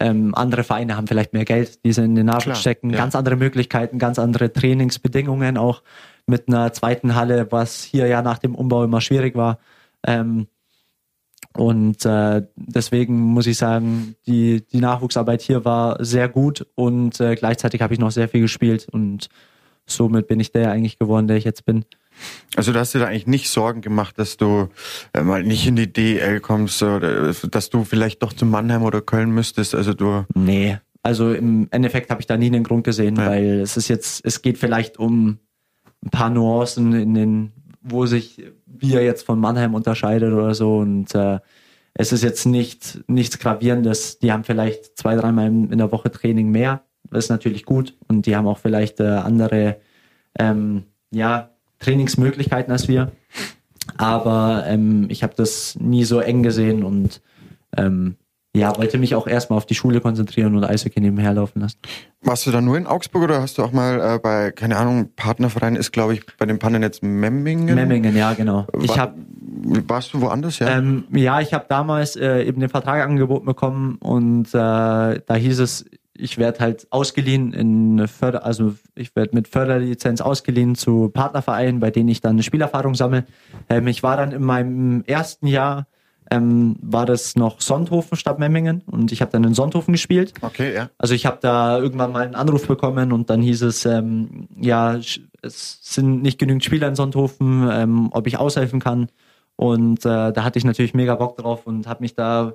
ähm, 0.00 0.34
andere 0.34 0.64
Vereine 0.64 0.96
haben 0.96 1.06
vielleicht 1.06 1.32
mehr 1.32 1.44
Geld, 1.44 1.84
die 1.84 1.92
sie 1.92 2.04
in 2.04 2.14
den 2.14 2.26
Nachwuchs 2.26 2.60
stecken, 2.60 2.90
ja. 2.90 2.96
ganz 2.96 3.14
andere 3.14 3.36
Möglichkeiten, 3.36 3.98
ganz 3.98 4.18
andere 4.18 4.52
Trainingsbedingungen, 4.52 5.58
auch 5.58 5.82
mit 6.26 6.48
einer 6.48 6.72
zweiten 6.72 7.14
Halle, 7.14 7.48
was 7.50 7.82
hier 7.82 8.06
ja 8.06 8.22
nach 8.22 8.38
dem 8.38 8.54
Umbau 8.54 8.84
immer 8.84 9.00
schwierig 9.00 9.34
war. 9.34 9.58
Ähm, 10.06 10.46
und 11.58 12.06
äh, 12.06 12.42
deswegen 12.54 13.18
muss 13.18 13.48
ich 13.48 13.58
sagen, 13.58 14.14
die, 14.28 14.64
die 14.64 14.78
Nachwuchsarbeit 14.78 15.42
hier 15.42 15.64
war 15.64 16.02
sehr 16.04 16.28
gut 16.28 16.64
und 16.76 17.18
äh, 17.18 17.34
gleichzeitig 17.34 17.82
habe 17.82 17.92
ich 17.92 17.98
noch 17.98 18.12
sehr 18.12 18.28
viel 18.28 18.42
gespielt 18.42 18.86
und 18.88 19.28
somit 19.84 20.28
bin 20.28 20.38
ich 20.38 20.52
der 20.52 20.70
eigentlich 20.70 21.00
geworden, 21.00 21.26
der 21.26 21.36
ich 21.36 21.42
jetzt 21.42 21.64
bin. 21.64 21.84
Also 22.54 22.72
du 22.72 22.78
hast 22.78 22.94
dir 22.94 23.00
da 23.00 23.06
eigentlich 23.06 23.26
nicht 23.26 23.50
Sorgen 23.50 23.80
gemacht, 23.80 24.20
dass 24.20 24.36
du 24.36 24.68
äh, 25.12 25.22
mal 25.22 25.42
nicht 25.42 25.66
in 25.66 25.74
die 25.74 25.92
DL 25.92 26.38
kommst 26.38 26.80
oder 26.80 27.32
dass 27.32 27.70
du 27.70 27.82
vielleicht 27.82 28.22
doch 28.22 28.32
zu 28.32 28.46
Mannheim 28.46 28.84
oder 28.84 29.00
Köln 29.00 29.32
müsstest. 29.32 29.74
Also 29.74 29.94
du. 29.94 30.26
Nee, 30.36 30.78
also 31.02 31.32
im 31.32 31.66
Endeffekt 31.72 32.10
habe 32.10 32.20
ich 32.20 32.28
da 32.28 32.36
nie 32.36 32.46
einen 32.46 32.62
Grund 32.62 32.84
gesehen, 32.84 33.16
ja. 33.16 33.26
weil 33.26 33.60
es 33.60 33.76
ist 33.76 33.88
jetzt, 33.88 34.24
es 34.24 34.42
geht 34.42 34.58
vielleicht 34.58 34.96
um 34.96 35.38
ein 36.04 36.10
paar 36.10 36.30
Nuancen 36.30 36.92
in 36.92 37.14
den, 37.14 37.52
wo 37.90 38.06
sich 38.06 38.42
wir 38.66 39.02
jetzt 39.02 39.24
von 39.24 39.38
Mannheim 39.38 39.74
unterscheidet 39.74 40.32
oder 40.32 40.54
so 40.54 40.78
und 40.78 41.14
äh, 41.14 41.38
es 41.94 42.12
ist 42.12 42.22
jetzt 42.22 42.46
nicht 42.46 43.02
nichts 43.08 43.38
gravierendes. 43.38 44.18
Die 44.20 44.32
haben 44.32 44.44
vielleicht 44.44 44.96
zwei, 44.96 45.16
dreimal 45.16 45.46
in 45.46 45.78
der 45.78 45.90
Woche 45.90 46.10
Training 46.10 46.50
mehr. 46.50 46.82
Das 47.10 47.24
ist 47.24 47.30
natürlich 47.30 47.64
gut 47.64 47.96
und 48.06 48.26
die 48.26 48.36
haben 48.36 48.46
auch 48.46 48.58
vielleicht 48.58 49.00
äh, 49.00 49.04
andere 49.04 49.76
ähm, 50.38 50.84
ja 51.10 51.50
Trainingsmöglichkeiten 51.80 52.72
als 52.72 52.88
wir. 52.88 53.12
Aber 53.96 54.64
ähm, 54.66 55.06
ich 55.08 55.22
habe 55.22 55.34
das 55.36 55.76
nie 55.80 56.04
so 56.04 56.20
eng 56.20 56.42
gesehen 56.42 56.84
und 56.84 57.20
ähm, 57.76 58.16
ja, 58.58 58.76
wollte 58.76 58.98
mich 58.98 59.14
auch 59.14 59.26
erstmal 59.26 59.56
auf 59.56 59.66
die 59.66 59.74
Schule 59.74 60.00
konzentrieren 60.00 60.56
und 60.56 60.64
Eishockey 60.64 61.00
nebenher 61.00 61.32
laufen 61.32 61.60
lassen. 61.60 61.78
Warst 62.22 62.46
du 62.46 62.50
da 62.50 62.60
nur 62.60 62.76
in 62.76 62.86
Augsburg 62.86 63.24
oder 63.24 63.40
hast 63.40 63.58
du 63.58 63.62
auch 63.62 63.72
mal 63.72 64.00
äh, 64.00 64.18
bei, 64.18 64.50
keine 64.50 64.76
Ahnung, 64.76 65.10
Partnerverein 65.14 65.76
ist, 65.76 65.92
glaube 65.92 66.14
ich, 66.14 66.22
bei 66.38 66.46
dem 66.46 66.58
Pannennetz 66.58 67.00
Memmingen? 67.02 67.74
Memmingen, 67.74 68.16
ja, 68.16 68.34
genau. 68.34 68.66
Ich 68.82 68.90
War, 68.90 68.98
hab, 68.98 69.14
warst 69.86 70.12
du 70.12 70.20
woanders, 70.20 70.58
ja? 70.58 70.78
Ähm, 70.78 71.04
ja, 71.12 71.40
ich 71.40 71.54
habe 71.54 71.66
damals 71.68 72.16
äh, 72.16 72.42
eben 72.42 72.60
den 72.60 72.68
Vertrag 72.68 73.02
angeboten 73.04 73.46
bekommen 73.46 73.96
und 74.00 74.48
äh, 74.48 74.50
da 74.54 75.34
hieß 75.34 75.60
es, 75.60 75.84
ich 76.18 76.36
werde 76.36 76.58
halt 76.58 76.86
ausgeliehen 76.90 77.52
in 77.52 78.08
Förder, 78.08 78.44
also 78.44 78.74
ich 78.94 79.14
werde 79.14 79.34
mit 79.34 79.48
Förderlizenz 79.48 80.20
ausgeliehen 80.20 80.74
zu 80.74 81.08
Partnervereinen, 81.10 81.80
bei 81.80 81.90
denen 81.90 82.08
ich 82.08 82.20
dann 82.20 82.32
eine 82.32 82.42
Spielerfahrung 82.42 82.94
sammle. 82.94 83.24
Ähm, 83.68 83.86
ich 83.86 84.02
war 84.02 84.16
dann 84.16 84.32
in 84.32 84.42
meinem 84.42 85.04
ersten 85.06 85.46
Jahr 85.46 85.86
ähm, 86.30 86.76
war 86.80 87.06
das 87.06 87.36
noch 87.36 87.60
Sonthofen 87.60 88.16
statt 88.16 88.38
Memmingen 88.38 88.82
und 88.86 89.12
ich 89.12 89.20
habe 89.20 89.32
dann 89.32 89.44
in 89.44 89.54
Sonthofen 89.54 89.92
gespielt. 89.92 90.34
Okay, 90.42 90.74
ja. 90.74 90.90
Also 90.98 91.14
ich 91.14 91.26
habe 91.26 91.38
da 91.40 91.78
irgendwann 91.78 92.12
mal 92.12 92.24
einen 92.24 92.34
Anruf 92.34 92.66
bekommen 92.66 93.12
und 93.12 93.30
dann 93.30 93.40
hieß 93.40 93.62
es, 93.62 93.86
ähm, 93.86 94.48
ja, 94.60 94.98
es 95.42 95.78
sind 95.82 96.22
nicht 96.22 96.38
genügend 96.38 96.64
Spieler 96.64 96.88
in 96.88 96.96
Sonthofen, 96.96 97.68
ähm, 97.72 98.08
ob 98.12 98.26
ich 98.26 98.38
aushelfen 98.38 98.80
kann. 98.80 99.08
Und 99.56 100.04
äh, 100.04 100.32
da 100.32 100.44
hatte 100.44 100.58
ich 100.58 100.64
natürlich 100.64 100.94
mega 100.94 101.14
Bock 101.14 101.36
drauf 101.36 101.66
und 101.66 101.86
habe 101.86 102.02
mich 102.02 102.14
da 102.14 102.54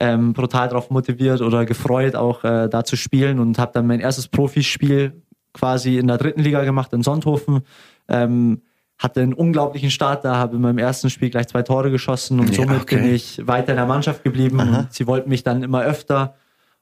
ähm, 0.00 0.34
brutal 0.34 0.68
darauf 0.68 0.90
motiviert 0.90 1.40
oder 1.40 1.64
gefreut, 1.64 2.14
auch 2.14 2.44
äh, 2.44 2.68
da 2.68 2.84
zu 2.84 2.96
spielen 2.96 3.40
und 3.40 3.58
habe 3.58 3.72
dann 3.72 3.86
mein 3.86 4.00
erstes 4.00 4.28
Profispiel 4.28 5.22
quasi 5.52 5.98
in 5.98 6.06
der 6.06 6.18
dritten 6.18 6.42
Liga 6.42 6.62
gemacht 6.64 6.92
in 6.92 7.02
Sonthofen. 7.02 7.62
Ähm, 8.08 8.62
hatte 8.98 9.20
einen 9.20 9.32
unglaublichen 9.32 9.90
Start 9.90 10.24
da, 10.24 10.36
habe 10.36 10.56
in 10.56 10.62
meinem 10.62 10.78
ersten 10.78 11.08
Spiel 11.08 11.30
gleich 11.30 11.46
zwei 11.46 11.62
Tore 11.62 11.90
geschossen 11.90 12.40
und 12.40 12.50
ja, 12.50 12.54
somit 12.54 12.82
okay. 12.82 12.96
bin 12.96 13.14
ich 13.14 13.46
weiter 13.46 13.70
in 13.70 13.76
der 13.76 13.86
Mannschaft 13.86 14.24
geblieben. 14.24 14.58
Und 14.60 14.92
sie 14.92 15.06
wollten 15.06 15.28
mich 15.28 15.44
dann 15.44 15.62
immer 15.62 15.82
öfter 15.82 16.34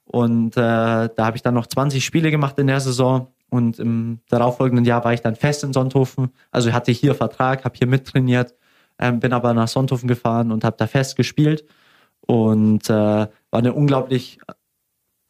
und 0.06 0.56
äh, 0.56 0.60
da 0.60 1.10
habe 1.18 1.36
ich 1.36 1.42
dann 1.42 1.54
noch 1.54 1.66
20 1.66 2.04
Spiele 2.04 2.30
gemacht 2.30 2.58
in 2.58 2.68
der 2.68 2.80
Saison 2.80 3.28
und 3.50 3.78
im 3.78 4.20
darauffolgenden 4.28 4.84
Jahr 4.84 5.04
war 5.04 5.12
ich 5.12 5.20
dann 5.20 5.36
fest 5.36 5.64
in 5.64 5.72
Sonthofen. 5.72 6.30
Also 6.50 6.68
ich 6.68 6.74
hatte 6.74 6.92
hier 6.92 7.14
Vertrag, 7.14 7.64
habe 7.64 7.76
hier 7.76 7.86
mittrainiert, 7.86 8.54
ähm, 8.98 9.20
bin 9.20 9.32
aber 9.32 9.52
nach 9.52 9.68
Sonthofen 9.68 10.08
gefahren 10.08 10.52
und 10.52 10.64
habe 10.64 10.76
da 10.78 10.86
fest 10.86 11.16
gespielt 11.16 11.64
und 12.20 12.88
äh, 12.88 12.92
war 12.92 13.28
eine 13.50 13.72
unglaublich 13.72 14.38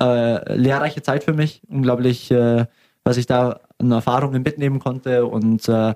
äh, 0.00 0.55
lehrreiche 0.55 1.02
Zeit 1.02 1.25
für 1.25 1.33
mich, 1.33 1.62
unglaublich, 1.69 2.31
äh, 2.31 2.66
was 3.02 3.16
ich 3.16 3.26
da 3.26 3.61
an 3.78 3.90
Erfahrungen 3.90 4.43
mitnehmen 4.43 4.78
konnte. 4.78 5.26
Und 5.26 5.69
äh, 5.69 5.95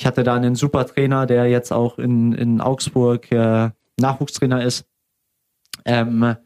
ich 0.00 0.06
hatte 0.06 0.24
da 0.24 0.34
einen 0.34 0.54
super 0.54 0.86
Trainer, 0.86 1.26
der 1.26 1.46
jetzt 1.50 1.74
auch 1.74 1.98
in, 1.98 2.32
in 2.32 2.62
Augsburg 2.62 3.30
äh, 3.32 3.68
Nachwuchstrainer 3.98 4.64
ist. 4.64 4.86
Ähm, 5.84 6.36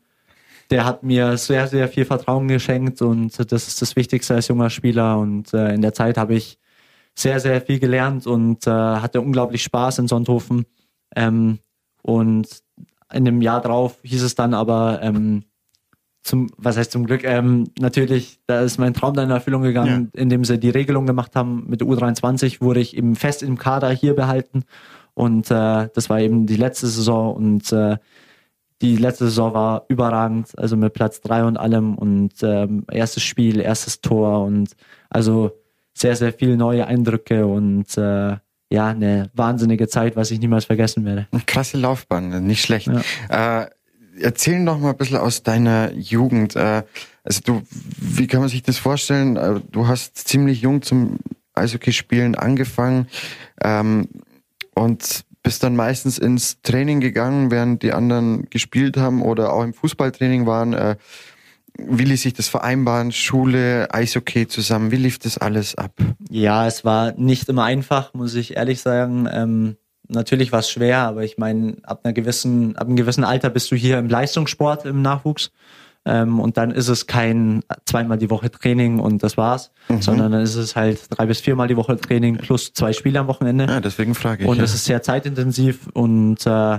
der 0.70 0.84
hat 0.84 1.04
mir 1.04 1.36
sehr, 1.36 1.68
sehr 1.68 1.86
viel 1.86 2.04
Vertrauen 2.04 2.48
geschenkt 2.48 3.00
und 3.00 3.38
das 3.52 3.68
ist 3.68 3.80
das 3.80 3.94
Wichtigste 3.94 4.34
als 4.34 4.48
junger 4.48 4.70
Spieler. 4.70 5.18
Und 5.20 5.54
äh, 5.54 5.72
in 5.72 5.82
der 5.82 5.94
Zeit 5.94 6.18
habe 6.18 6.34
ich 6.34 6.58
sehr, 7.14 7.38
sehr 7.38 7.60
viel 7.60 7.78
gelernt 7.78 8.26
und 8.26 8.66
äh, 8.66 8.70
hatte 8.72 9.20
unglaublich 9.20 9.62
Spaß 9.62 10.00
in 10.00 10.08
Sonthofen. 10.08 10.66
Ähm, 11.14 11.60
und 12.02 12.48
in 13.12 13.24
dem 13.24 13.40
Jahr 13.40 13.60
drauf 13.60 14.00
hieß 14.02 14.24
es 14.24 14.34
dann 14.34 14.52
aber, 14.52 14.98
ähm, 15.00 15.44
zum, 16.24 16.50
was 16.56 16.76
heißt 16.76 16.90
zum 16.90 17.06
Glück, 17.06 17.22
ähm, 17.22 17.68
natürlich, 17.78 18.40
da 18.46 18.62
ist 18.62 18.78
mein 18.78 18.94
Traum 18.94 19.14
dann 19.14 19.26
in 19.26 19.30
Erfüllung 19.30 19.62
gegangen, 19.62 20.10
ja. 20.14 20.20
indem 20.20 20.42
sie 20.44 20.58
die 20.58 20.70
Regelung 20.70 21.06
gemacht 21.06 21.36
haben. 21.36 21.66
Mit 21.68 21.82
der 21.82 21.88
U23 21.88 22.62
wurde 22.62 22.80
ich 22.80 22.96
eben 22.96 23.14
fest 23.14 23.42
im 23.42 23.58
Kader 23.58 23.90
hier 23.90 24.14
behalten 24.14 24.64
und 25.12 25.50
äh, 25.50 25.88
das 25.94 26.08
war 26.08 26.20
eben 26.20 26.46
die 26.46 26.56
letzte 26.56 26.86
Saison 26.86 27.34
und 27.34 27.70
äh, 27.72 27.98
die 28.80 28.96
letzte 28.96 29.26
Saison 29.26 29.54
war 29.54 29.84
überragend, 29.88 30.58
also 30.58 30.76
mit 30.76 30.94
Platz 30.94 31.20
drei 31.20 31.44
und 31.44 31.58
allem 31.58 31.94
und 31.94 32.32
ähm, 32.42 32.84
erstes 32.90 33.22
Spiel, 33.22 33.60
erstes 33.60 34.00
Tor 34.00 34.44
und 34.44 34.70
also 35.10 35.52
sehr, 35.92 36.16
sehr 36.16 36.32
viele 36.32 36.56
neue 36.56 36.86
Eindrücke 36.86 37.46
und 37.46 37.96
äh, 37.98 38.36
ja, 38.70 38.88
eine 38.88 39.30
wahnsinnige 39.34 39.88
Zeit, 39.88 40.16
was 40.16 40.30
ich 40.30 40.40
niemals 40.40 40.64
vergessen 40.64 41.04
werde. 41.04 41.28
Eine 41.30 41.42
krasse 41.46 41.76
Laufbahn, 41.76 42.44
nicht 42.46 42.62
schlecht. 42.62 42.88
Ja. 43.28 43.62
Äh, 43.62 43.70
erzähl 44.20 44.60
noch 44.60 44.78
mal 44.78 44.90
ein 44.90 44.96
bisschen 44.96 45.16
aus 45.16 45.42
deiner 45.42 45.92
Jugend. 45.92 46.56
Äh, 46.56 46.82
also 47.22 47.40
du, 47.44 47.62
wie 47.98 48.26
kann 48.26 48.40
man 48.40 48.48
sich 48.48 48.62
das 48.62 48.78
vorstellen? 48.78 49.36
Äh, 49.36 49.60
du 49.70 49.88
hast 49.88 50.28
ziemlich 50.28 50.60
jung 50.60 50.82
zum 50.82 51.18
Eishockeyspielen 51.54 52.34
angefangen 52.34 53.08
ähm, 53.62 54.08
und 54.74 55.24
bist 55.42 55.62
dann 55.62 55.76
meistens 55.76 56.18
ins 56.18 56.60
Training 56.62 57.00
gegangen, 57.00 57.50
während 57.50 57.82
die 57.82 57.92
anderen 57.92 58.48
gespielt 58.50 58.96
haben 58.96 59.22
oder 59.22 59.52
auch 59.52 59.62
im 59.62 59.74
Fußballtraining 59.74 60.46
waren. 60.46 60.72
Äh, 60.72 60.96
wie 61.76 62.04
ließ 62.04 62.22
sich 62.22 62.34
das 62.34 62.48
vereinbaren? 62.48 63.12
Schule, 63.12 63.92
Eishockey 63.92 64.46
zusammen? 64.46 64.90
Wie 64.90 64.96
lief 64.96 65.18
das 65.18 65.38
alles 65.38 65.74
ab? 65.74 65.92
Ja, 66.30 66.66
es 66.66 66.84
war 66.84 67.12
nicht 67.12 67.48
immer 67.48 67.64
einfach, 67.64 68.14
muss 68.14 68.34
ich 68.34 68.56
ehrlich 68.56 68.80
sagen. 68.80 69.28
Ähm, 69.30 69.76
natürlich 70.08 70.52
war 70.52 70.60
es 70.60 70.70
schwer, 70.70 70.98
aber 70.98 71.24
ich 71.24 71.38
meine, 71.38 71.76
ab 71.82 72.00
einer 72.04 72.12
gewissen, 72.12 72.76
ab 72.76 72.86
einem 72.86 72.96
gewissen 72.96 73.24
Alter 73.24 73.50
bist 73.50 73.70
du 73.70 73.76
hier 73.76 73.98
im 73.98 74.08
Leistungssport 74.08 74.84
im 74.86 75.02
Nachwuchs. 75.02 75.50
Ähm, 76.06 76.38
und 76.38 76.58
dann 76.58 76.70
ist 76.70 76.88
es 76.88 77.06
kein 77.06 77.62
zweimal 77.86 78.18
die 78.18 78.28
Woche 78.28 78.50
Training 78.50 78.98
und 78.98 79.22
das 79.22 79.38
war's, 79.38 79.70
mhm. 79.88 80.02
sondern 80.02 80.32
dann 80.32 80.42
ist 80.42 80.54
es 80.54 80.76
halt 80.76 81.00
drei 81.08 81.24
bis 81.24 81.40
viermal 81.40 81.66
die 81.66 81.76
Woche 81.76 81.96
Training 81.96 82.36
plus 82.36 82.74
zwei 82.74 82.92
Spiele 82.92 83.20
am 83.20 83.26
Wochenende. 83.26 83.64
Ja, 83.64 83.80
deswegen 83.80 84.14
frage 84.14 84.42
ich. 84.42 84.48
Und 84.48 84.60
es 84.60 84.72
ja. 84.72 84.74
ist 84.74 84.84
sehr 84.84 85.02
zeitintensiv 85.02 85.88
und 85.94 86.46
äh, 86.46 86.78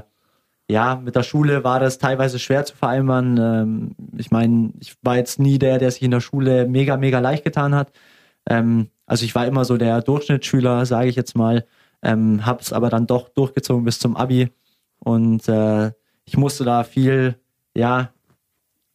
ja, 0.68 0.96
mit 1.04 1.16
der 1.16 1.24
Schule 1.24 1.64
war 1.64 1.80
das 1.80 1.98
teilweise 1.98 2.38
schwer 2.38 2.66
zu 2.66 2.76
vereinbaren. 2.76 3.38
Ähm, 3.38 3.96
ich 4.18 4.30
meine, 4.30 4.74
ich 4.80 4.96
war 5.02 5.18
jetzt 5.18 5.40
nie 5.40 5.58
der, 5.58 5.80
der 5.80 5.90
sich 5.90 6.04
in 6.04 6.12
der 6.12 6.22
Schule 6.22 6.68
mega, 6.68 6.98
mega 6.98 7.20
leicht 7.20 7.44
getan 7.44 7.74
hat. 7.74 7.92
Ähm, 8.48 8.90
also 9.08 9.26
ich 9.26 9.34
war 9.34 9.48
immer 9.48 9.66
so 9.66 9.78
der 9.78 10.02
Durchschnittsschüler, 10.02 10.86
sage 10.86 11.10
ich 11.10 11.16
jetzt 11.16 11.36
mal 11.36 11.66
ähm, 12.06 12.46
habe 12.46 12.62
es 12.62 12.72
aber 12.72 12.90
dann 12.90 13.08
doch 13.08 13.30
durchgezogen 13.30 13.84
bis 13.84 14.00
zum 14.00 14.16
Abi 14.16 14.50
und 15.00 15.48
äh, 15.50 15.92
ich 16.26 16.38
musste 16.38 16.64
da 16.64 16.84
viel, 16.84 17.36
ja, 17.76 18.10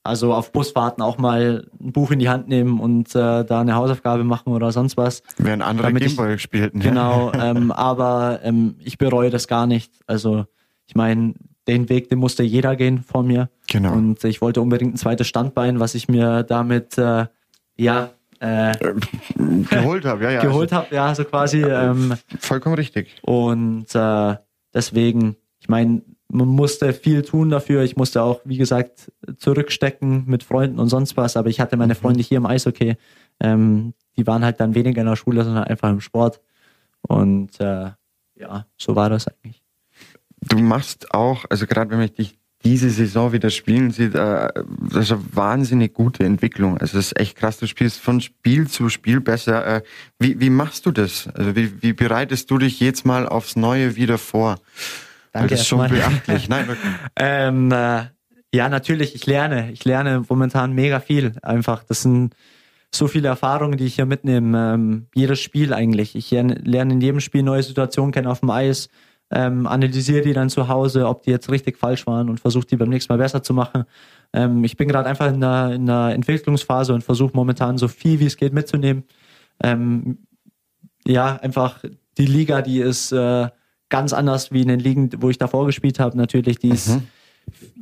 also 0.02 0.32
auf 0.32 0.52
Busfahrten 0.52 1.02
auch 1.02 1.18
mal 1.18 1.68
ein 1.78 1.92
Buch 1.92 2.10
in 2.10 2.18
die 2.18 2.28
Hand 2.28 2.48
nehmen 2.48 2.80
und 2.80 3.14
äh, 3.14 3.44
da 3.44 3.60
eine 3.60 3.74
Hausaufgabe 3.74 4.24
machen 4.24 4.52
oder 4.52 4.72
sonst 4.72 4.96
was. 4.96 5.22
Während 5.36 5.62
andere 5.62 5.92
Gameboy 5.92 6.38
spielten. 6.38 6.80
Genau, 6.80 7.32
ähm, 7.32 7.70
aber 7.76 8.40
ähm, 8.42 8.76
ich 8.78 8.96
bereue 8.96 9.30
das 9.30 9.46
gar 9.46 9.66
nicht. 9.66 9.92
Also 10.06 10.46
ich 10.86 10.94
meine, 10.94 11.34
den 11.68 11.88
Weg, 11.88 12.08
den 12.08 12.18
musste 12.18 12.42
jeder 12.42 12.76
gehen 12.76 13.02
vor 13.02 13.22
mir. 13.22 13.50
Genau. 13.68 13.92
Und 13.92 14.24
ich 14.24 14.40
wollte 14.40 14.62
unbedingt 14.62 14.94
ein 14.94 14.96
zweites 14.96 15.28
Standbein, 15.28 15.80
was 15.80 15.94
ich 15.94 16.08
mir 16.08 16.42
damit 16.44 16.96
äh, 16.96 17.26
ja 17.76 18.10
äh, 18.40 18.72
geholt 19.70 20.04
habe, 20.04 20.24
ja, 20.24 20.30
ja. 20.30 20.40
Geholt 20.42 20.72
also, 20.72 20.84
habe, 20.84 20.94
ja, 20.94 21.14
so 21.14 21.24
quasi. 21.24 21.62
Ähm, 21.62 22.14
vollkommen 22.38 22.74
richtig. 22.74 23.16
Und 23.22 23.94
äh, 23.94 24.36
deswegen, 24.74 25.36
ich 25.60 25.68
meine, 25.68 26.02
man 26.28 26.48
musste 26.48 26.92
viel 26.92 27.22
tun 27.22 27.50
dafür. 27.50 27.82
Ich 27.82 27.96
musste 27.96 28.22
auch, 28.22 28.40
wie 28.44 28.56
gesagt, 28.56 29.12
zurückstecken 29.36 30.24
mit 30.26 30.42
Freunden 30.42 30.78
und 30.78 30.88
sonst 30.88 31.16
was. 31.16 31.36
Aber 31.36 31.48
ich 31.48 31.60
hatte 31.60 31.76
meine 31.76 31.94
mhm. 31.94 31.98
Freunde 31.98 32.22
hier 32.22 32.38
im 32.38 32.46
Eishockey. 32.46 32.96
Ähm, 33.40 33.94
die 34.16 34.26
waren 34.26 34.44
halt 34.44 34.60
dann 34.60 34.74
weniger 34.74 35.00
in 35.00 35.06
der 35.06 35.16
Schule, 35.16 35.44
sondern 35.44 35.64
einfach 35.64 35.90
im 35.90 36.00
Sport. 36.00 36.40
Und 37.02 37.60
äh, 37.60 37.90
ja, 38.36 38.66
so 38.76 38.96
war 38.96 39.10
das 39.10 39.28
eigentlich. 39.28 39.62
Du 40.48 40.58
machst 40.58 41.12
auch, 41.12 41.44
also 41.50 41.66
gerade 41.66 41.90
wenn 41.90 42.00
ich 42.00 42.14
dich 42.14 42.39
diese 42.64 42.90
Saison 42.90 43.32
wieder 43.32 43.50
spielen 43.50 43.90
sieht, 43.90 44.14
äh, 44.14 44.48
das 44.90 45.04
ist 45.04 45.12
eine 45.12 45.22
wahnsinnig 45.32 45.94
gute 45.94 46.24
Entwicklung. 46.24 46.76
Also 46.76 46.98
das 46.98 47.06
ist 47.06 47.18
echt 47.18 47.36
krass. 47.36 47.58
Du 47.58 47.66
spielst 47.66 48.00
von 48.00 48.20
Spiel 48.20 48.68
zu 48.68 48.88
Spiel 48.90 49.20
besser. 49.20 49.66
Äh, 49.66 49.82
wie, 50.18 50.40
wie 50.40 50.50
machst 50.50 50.84
du 50.84 50.90
das? 50.90 51.28
Also 51.34 51.56
wie, 51.56 51.82
wie 51.82 51.94
bereitest 51.94 52.50
du 52.50 52.58
dich 52.58 52.78
jetzt 52.80 53.06
mal 53.06 53.26
aufs 53.26 53.56
Neue 53.56 53.96
wieder 53.96 54.18
vor? 54.18 54.58
Danke 55.32 55.44
Weil 55.44 55.48
das 55.48 55.60
ist 55.60 55.68
schon 55.68 55.88
beachtlich. 55.88 56.48
Nein, 56.48 56.68
wirklich. 56.68 56.92
ähm, 57.16 57.72
äh, 57.72 58.04
ja, 58.52 58.68
natürlich. 58.68 59.14
Ich 59.14 59.26
lerne. 59.26 59.70
Ich 59.72 59.84
lerne 59.84 60.24
momentan 60.28 60.72
mega 60.74 61.00
viel. 61.00 61.32
Einfach. 61.42 61.84
Das 61.84 62.02
sind 62.02 62.34
so 62.92 63.06
viele 63.06 63.28
Erfahrungen, 63.28 63.78
die 63.78 63.86
ich 63.86 63.94
hier 63.94 64.06
mitnehme. 64.06 64.74
Ähm, 64.74 65.06
jedes 65.14 65.40
Spiel 65.40 65.72
eigentlich. 65.72 66.14
Ich 66.14 66.30
lerne 66.30 66.92
in 66.92 67.00
jedem 67.00 67.20
Spiel 67.20 67.42
neue 67.42 67.62
Situationen 67.62 68.12
kennen 68.12 68.26
auf 68.26 68.40
dem 68.40 68.50
Eis 68.50 68.90
ähm, 69.30 69.66
analysiere 69.66 70.22
die 70.22 70.32
dann 70.32 70.50
zu 70.50 70.68
Hause, 70.68 71.06
ob 71.06 71.22
die 71.22 71.30
jetzt 71.30 71.50
richtig 71.50 71.78
falsch 71.78 72.06
waren 72.06 72.28
und 72.28 72.40
versuche 72.40 72.66
die 72.66 72.76
beim 72.76 72.88
nächsten 72.88 73.12
Mal 73.12 73.18
besser 73.18 73.42
zu 73.42 73.54
machen. 73.54 73.84
Ähm, 74.32 74.64
ich 74.64 74.76
bin 74.76 74.88
gerade 74.88 75.08
einfach 75.08 75.28
in 75.28 75.42
einer, 75.42 75.74
in 75.74 75.88
einer 75.88 76.14
Entwicklungsphase 76.14 76.92
und 76.92 77.04
versuche 77.04 77.32
momentan 77.34 77.78
so 77.78 77.88
viel 77.88 78.18
wie 78.20 78.26
es 78.26 78.36
geht 78.36 78.52
mitzunehmen. 78.52 79.04
Ähm, 79.62 80.18
ja, 81.06 81.36
einfach 81.36 81.84
die 82.18 82.26
Liga, 82.26 82.62
die 82.62 82.80
ist 82.80 83.12
äh, 83.12 83.48
ganz 83.88 84.12
anders 84.12 84.52
wie 84.52 84.62
in 84.62 84.68
den 84.68 84.80
Ligen, 84.80 85.10
wo 85.18 85.30
ich 85.30 85.38
davor 85.38 85.66
gespielt 85.66 86.00
habe. 86.00 86.16
Natürlich, 86.16 86.58
die 86.58 86.70
ist, 86.70 86.88
mhm. 86.88 87.06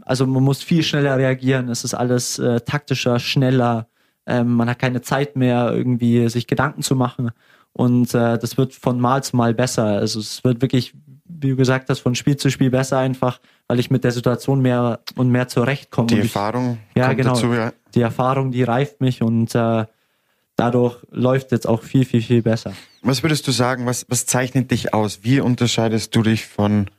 also 0.02 0.26
man 0.26 0.42
muss 0.42 0.62
viel 0.62 0.82
schneller 0.82 1.16
reagieren. 1.16 1.68
Es 1.68 1.82
ist 1.82 1.94
alles 1.94 2.38
äh, 2.38 2.60
taktischer, 2.60 3.18
schneller. 3.18 3.88
Ähm, 4.26 4.54
man 4.54 4.68
hat 4.68 4.78
keine 4.78 5.00
Zeit 5.00 5.36
mehr, 5.36 5.72
irgendwie 5.72 6.28
sich 6.28 6.46
Gedanken 6.46 6.82
zu 6.82 6.94
machen. 6.94 7.30
Und 7.78 8.12
äh, 8.12 8.38
das 8.38 8.58
wird 8.58 8.74
von 8.74 8.98
Mal 8.98 9.22
zu 9.22 9.36
Mal 9.36 9.54
besser. 9.54 9.84
Also 9.84 10.18
es 10.18 10.42
wird 10.42 10.60
wirklich 10.60 10.94
wie 11.28 11.50
du 11.50 11.56
gesagt 11.56 11.88
hast, 11.88 12.00
von 12.00 12.14
Spiel 12.14 12.36
zu 12.36 12.50
Spiel 12.50 12.70
besser 12.70 12.98
einfach, 12.98 13.40
weil 13.68 13.78
ich 13.78 13.90
mit 13.90 14.04
der 14.04 14.10
Situation 14.10 14.60
mehr 14.60 15.00
und 15.16 15.30
mehr 15.30 15.48
zurechtkomme. 15.48 16.08
Die 16.08 16.20
Erfahrung 16.20 16.78
ich, 16.90 16.98
ja, 16.98 17.12
genau, 17.12 17.34
dazu, 17.34 17.52
ja. 17.52 17.72
Die 17.94 18.00
Erfahrung, 18.00 18.50
die 18.50 18.62
reift 18.62 19.00
mich 19.00 19.22
und 19.22 19.54
äh, 19.54 19.86
dadurch 20.56 20.96
läuft 21.10 21.52
jetzt 21.52 21.68
auch 21.68 21.82
viel, 21.82 22.04
viel, 22.04 22.22
viel 22.22 22.42
besser. 22.42 22.72
Was 23.02 23.22
würdest 23.22 23.46
du 23.46 23.52
sagen, 23.52 23.86
was, 23.86 24.06
was 24.08 24.26
zeichnet 24.26 24.70
dich 24.70 24.92
aus? 24.92 25.20
Wie 25.22 25.40
unterscheidest 25.40 26.14
du 26.16 26.22
dich 26.22 26.46
von 26.46 26.90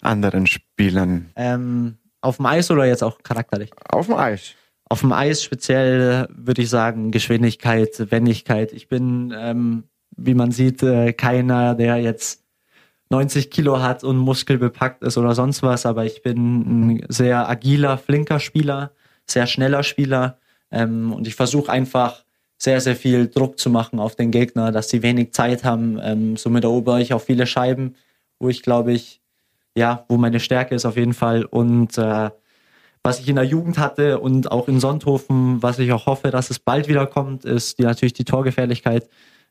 anderen 0.00 0.46
Spielern? 0.46 1.30
Ähm, 1.34 1.98
auf 2.20 2.36
dem 2.36 2.46
Eis 2.46 2.70
oder 2.70 2.86
jetzt 2.86 3.02
auch 3.02 3.22
charakterlich? 3.22 3.70
Auf 3.90 4.06
dem 4.06 4.14
Eis. 4.16 4.54
Auf 4.88 5.00
dem 5.00 5.12
Eis 5.12 5.42
speziell 5.42 6.28
würde 6.30 6.62
ich 6.62 6.70
sagen 6.70 7.10
Geschwindigkeit, 7.10 8.10
Wendigkeit. 8.10 8.72
Ich 8.72 8.88
bin, 8.88 9.34
ähm, 9.36 9.84
wie 10.18 10.34
man 10.34 10.50
sieht, 10.50 10.82
äh, 10.82 11.12
keiner, 11.12 11.74
der 11.74 11.96
jetzt 11.98 12.44
90 13.10 13.50
Kilo 13.50 13.80
hat 13.80 14.04
und 14.04 14.18
muskelbepackt 14.18 15.02
ist 15.02 15.16
oder 15.16 15.34
sonst 15.34 15.62
was, 15.62 15.86
aber 15.86 16.04
ich 16.04 16.22
bin 16.22 16.96
ein 16.96 17.06
sehr 17.08 17.48
agiler, 17.48 17.96
flinker 17.96 18.38
Spieler, 18.38 18.92
sehr 19.26 19.46
schneller 19.46 19.82
Spieler 19.82 20.38
ähm, 20.70 21.12
und 21.12 21.26
ich 21.26 21.34
versuche 21.34 21.72
einfach 21.72 22.24
sehr, 22.58 22.80
sehr 22.80 22.96
viel 22.96 23.28
Druck 23.28 23.58
zu 23.58 23.70
machen 23.70 24.00
auf 24.00 24.16
den 24.16 24.30
Gegner, 24.30 24.72
dass 24.72 24.88
sie 24.90 25.02
wenig 25.02 25.32
Zeit 25.32 25.64
haben. 25.64 25.98
Ähm, 26.02 26.36
somit 26.36 26.64
erober 26.64 27.00
ich 27.00 27.14
auch 27.14 27.22
viele 27.22 27.46
Scheiben, 27.46 27.94
wo 28.40 28.48
ich 28.48 28.62
glaube 28.62 28.92
ich, 28.92 29.22
ja, 29.76 30.04
wo 30.08 30.16
meine 30.16 30.40
Stärke 30.40 30.74
ist 30.74 30.84
auf 30.84 30.96
jeden 30.96 31.14
Fall 31.14 31.44
und 31.44 31.96
äh, 31.96 32.30
was 33.04 33.20
ich 33.20 33.28
in 33.28 33.36
der 33.36 33.44
Jugend 33.44 33.78
hatte 33.78 34.18
und 34.18 34.50
auch 34.50 34.68
in 34.68 34.80
Sonthofen, 34.80 35.62
was 35.62 35.78
ich 35.78 35.92
auch 35.92 36.06
hoffe, 36.06 36.30
dass 36.30 36.50
es 36.50 36.58
bald 36.58 36.88
wieder 36.88 37.06
kommt, 37.06 37.44
ist 37.44 37.78
die, 37.78 37.84
natürlich 37.84 38.12
die 38.12 38.24
Torgefährlichkeit. 38.24 39.08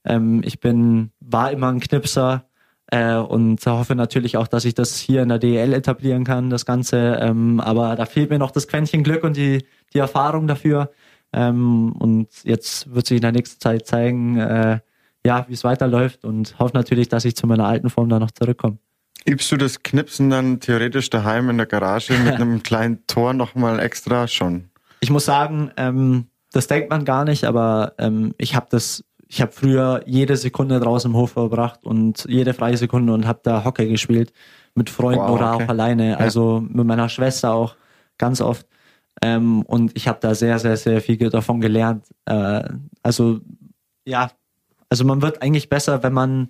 Ähm, 0.07 0.41
ich 0.43 0.59
bin, 0.59 1.11
war 1.19 1.51
immer 1.51 1.67
ein 1.71 1.79
Knipser, 1.79 2.47
äh, 2.89 3.15
und 3.15 3.65
hoffe 3.65 3.95
natürlich 3.95 4.37
auch, 4.37 4.47
dass 4.47 4.65
ich 4.65 4.73
das 4.73 4.97
hier 4.97 5.21
in 5.21 5.29
der 5.29 5.39
DEL 5.39 5.73
etablieren 5.73 6.23
kann, 6.23 6.49
das 6.49 6.65
Ganze. 6.65 7.17
Ähm, 7.21 7.59
aber 7.59 7.95
da 7.95 8.05
fehlt 8.05 8.29
mir 8.29 8.39
noch 8.39 8.51
das 8.51 8.67
Quäntchen 8.67 9.03
Glück 9.03 9.23
und 9.23 9.35
die, 9.35 9.65
die 9.93 9.99
Erfahrung 9.99 10.47
dafür. 10.47 10.91
Ähm, 11.33 11.91
und 11.93 12.29
jetzt 12.43 12.93
wird 12.93 13.07
sich 13.07 13.17
in 13.17 13.23
der 13.23 13.33
nächsten 13.33 13.59
Zeit 13.59 13.85
zeigen, 13.85 14.37
äh, 14.37 14.79
ja, 15.25 15.45
wie 15.49 15.53
es 15.53 15.65
weiterläuft 15.65 16.23
und 16.23 16.57
hoffe 16.59 16.73
natürlich, 16.75 17.09
dass 17.09 17.25
ich 17.25 17.35
zu 17.35 17.47
meiner 17.47 17.67
alten 17.67 17.89
Form 17.89 18.07
da 18.07 18.19
noch 18.19 18.31
zurückkomme. 18.31 18.77
Übst 19.25 19.51
du 19.51 19.57
das 19.57 19.83
Knipsen 19.83 20.29
dann 20.29 20.61
theoretisch 20.61 21.09
daheim 21.09 21.49
in 21.49 21.57
der 21.57 21.65
Garage 21.65 22.13
mit 22.13 22.35
einem 22.35 22.63
kleinen 22.63 23.05
Tor 23.07 23.33
nochmal 23.33 23.81
extra 23.81 24.29
schon? 24.29 24.69
Ich 25.01 25.09
muss 25.09 25.25
sagen, 25.25 25.71
ähm, 25.75 26.27
das 26.53 26.67
denkt 26.67 26.89
man 26.89 27.03
gar 27.03 27.25
nicht, 27.25 27.43
aber 27.43 27.93
ähm, 27.97 28.33
ich 28.37 28.55
habe 28.55 28.67
das 28.69 29.03
ich 29.27 29.41
habe 29.41 29.51
früher 29.51 30.01
jede 30.05 30.37
Sekunde 30.37 30.79
draußen 30.79 31.11
im 31.11 31.17
Hof 31.17 31.31
verbracht 31.31 31.85
und 31.85 32.25
jede 32.29 32.53
freie 32.53 32.77
Sekunde 32.77 33.13
und 33.13 33.27
habe 33.27 33.39
da 33.43 33.63
Hockey 33.63 33.87
gespielt 33.87 34.31
mit 34.75 34.89
Freunden 34.89 35.21
wow, 35.21 35.31
oder 35.31 35.53
okay. 35.53 35.63
auch 35.65 35.69
alleine. 35.69 36.11
Ja. 36.11 36.17
Also 36.17 36.63
mit 36.67 36.85
meiner 36.85 37.09
Schwester 37.09 37.53
auch 37.53 37.75
ganz 38.17 38.41
oft. 38.41 38.65
Ähm, 39.21 39.63
und 39.63 39.91
ich 39.95 40.07
habe 40.07 40.19
da 40.21 40.35
sehr, 40.35 40.59
sehr, 40.59 40.77
sehr 40.77 41.01
viel 41.01 41.17
davon 41.29 41.59
gelernt. 41.59 42.05
Äh, 42.25 42.63
also 43.01 43.39
ja, 44.05 44.31
also 44.89 45.03
man 45.03 45.21
wird 45.21 45.41
eigentlich 45.41 45.69
besser, 45.69 46.03
wenn 46.03 46.13
man 46.13 46.49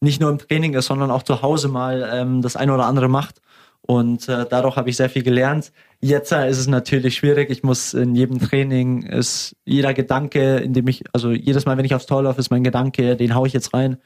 nicht 0.00 0.20
nur 0.20 0.30
im 0.30 0.38
Training 0.38 0.74
ist, 0.74 0.86
sondern 0.86 1.10
auch 1.10 1.22
zu 1.22 1.42
Hause 1.42 1.68
mal 1.68 2.08
ähm, 2.12 2.42
das 2.42 2.56
eine 2.56 2.74
oder 2.74 2.86
andere 2.86 3.08
macht. 3.08 3.40
Und 3.84 4.28
äh, 4.28 4.46
dadurch 4.48 4.76
habe 4.76 4.90
ich 4.90 4.96
sehr 4.96 5.10
viel 5.10 5.24
gelernt. 5.24 5.72
Jetzt 6.00 6.32
äh, 6.32 6.48
ist 6.48 6.58
es 6.58 6.68
natürlich 6.68 7.16
schwierig. 7.16 7.50
Ich 7.50 7.62
muss 7.62 7.94
in 7.94 8.14
jedem 8.14 8.38
Training 8.38 9.02
ist 9.02 9.56
jeder 9.64 9.92
Gedanke, 9.92 10.58
in 10.58 10.72
dem 10.72 10.86
ich, 10.86 11.02
also 11.12 11.32
jedes 11.32 11.66
Mal, 11.66 11.76
wenn 11.76 11.84
ich 11.84 11.94
aufs 11.94 12.06
Tor 12.06 12.22
laufe, 12.22 12.40
ist 12.40 12.50
mein 12.50 12.64
Gedanke, 12.64 13.16
den 13.16 13.34
haue 13.34 13.48
ich 13.48 13.52
jetzt 13.52 13.74
rein. 13.74 13.98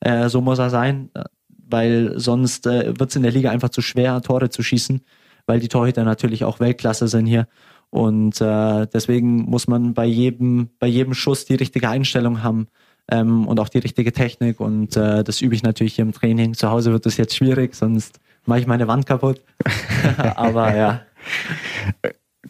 Äh, 0.00 0.28
so 0.28 0.40
muss 0.40 0.58
er 0.58 0.70
sein, 0.70 1.10
weil 1.48 2.12
sonst 2.16 2.66
äh, 2.66 2.98
wird 2.98 3.10
es 3.10 3.16
in 3.16 3.22
der 3.22 3.32
Liga 3.32 3.50
einfach 3.50 3.70
zu 3.70 3.82
schwer, 3.82 4.20
Tore 4.22 4.50
zu 4.50 4.62
schießen, 4.62 5.02
weil 5.46 5.60
die 5.60 5.68
Torhüter 5.68 6.04
natürlich 6.04 6.44
auch 6.44 6.60
Weltklasse 6.60 7.08
sind 7.08 7.26
hier. 7.26 7.48
Und 7.90 8.40
äh, 8.40 8.86
deswegen 8.92 9.42
muss 9.44 9.68
man 9.68 9.94
bei 9.94 10.04
jedem, 10.06 10.70
bei 10.78 10.86
jedem 10.86 11.14
Schuss 11.14 11.44
die 11.44 11.54
richtige 11.54 11.88
Einstellung 11.88 12.42
haben 12.42 12.66
ähm, 13.10 13.46
und 13.46 13.60
auch 13.60 13.68
die 13.68 13.78
richtige 13.78 14.12
Technik. 14.12 14.60
Und 14.60 14.96
äh, 14.96 15.22
das 15.22 15.40
übe 15.40 15.54
ich 15.54 15.62
natürlich 15.62 15.94
hier 15.94 16.04
im 16.04 16.12
Training. 16.12 16.54
Zu 16.54 16.70
Hause 16.70 16.92
wird 16.92 17.06
das 17.06 17.16
jetzt 17.16 17.36
schwierig, 17.36 17.74
sonst 17.74 18.18
mache 18.46 18.60
ich 18.60 18.66
meine 18.66 18.88
Wand 18.88 19.06
kaputt. 19.06 19.40
Aber 20.36 20.74
ja. 20.74 21.02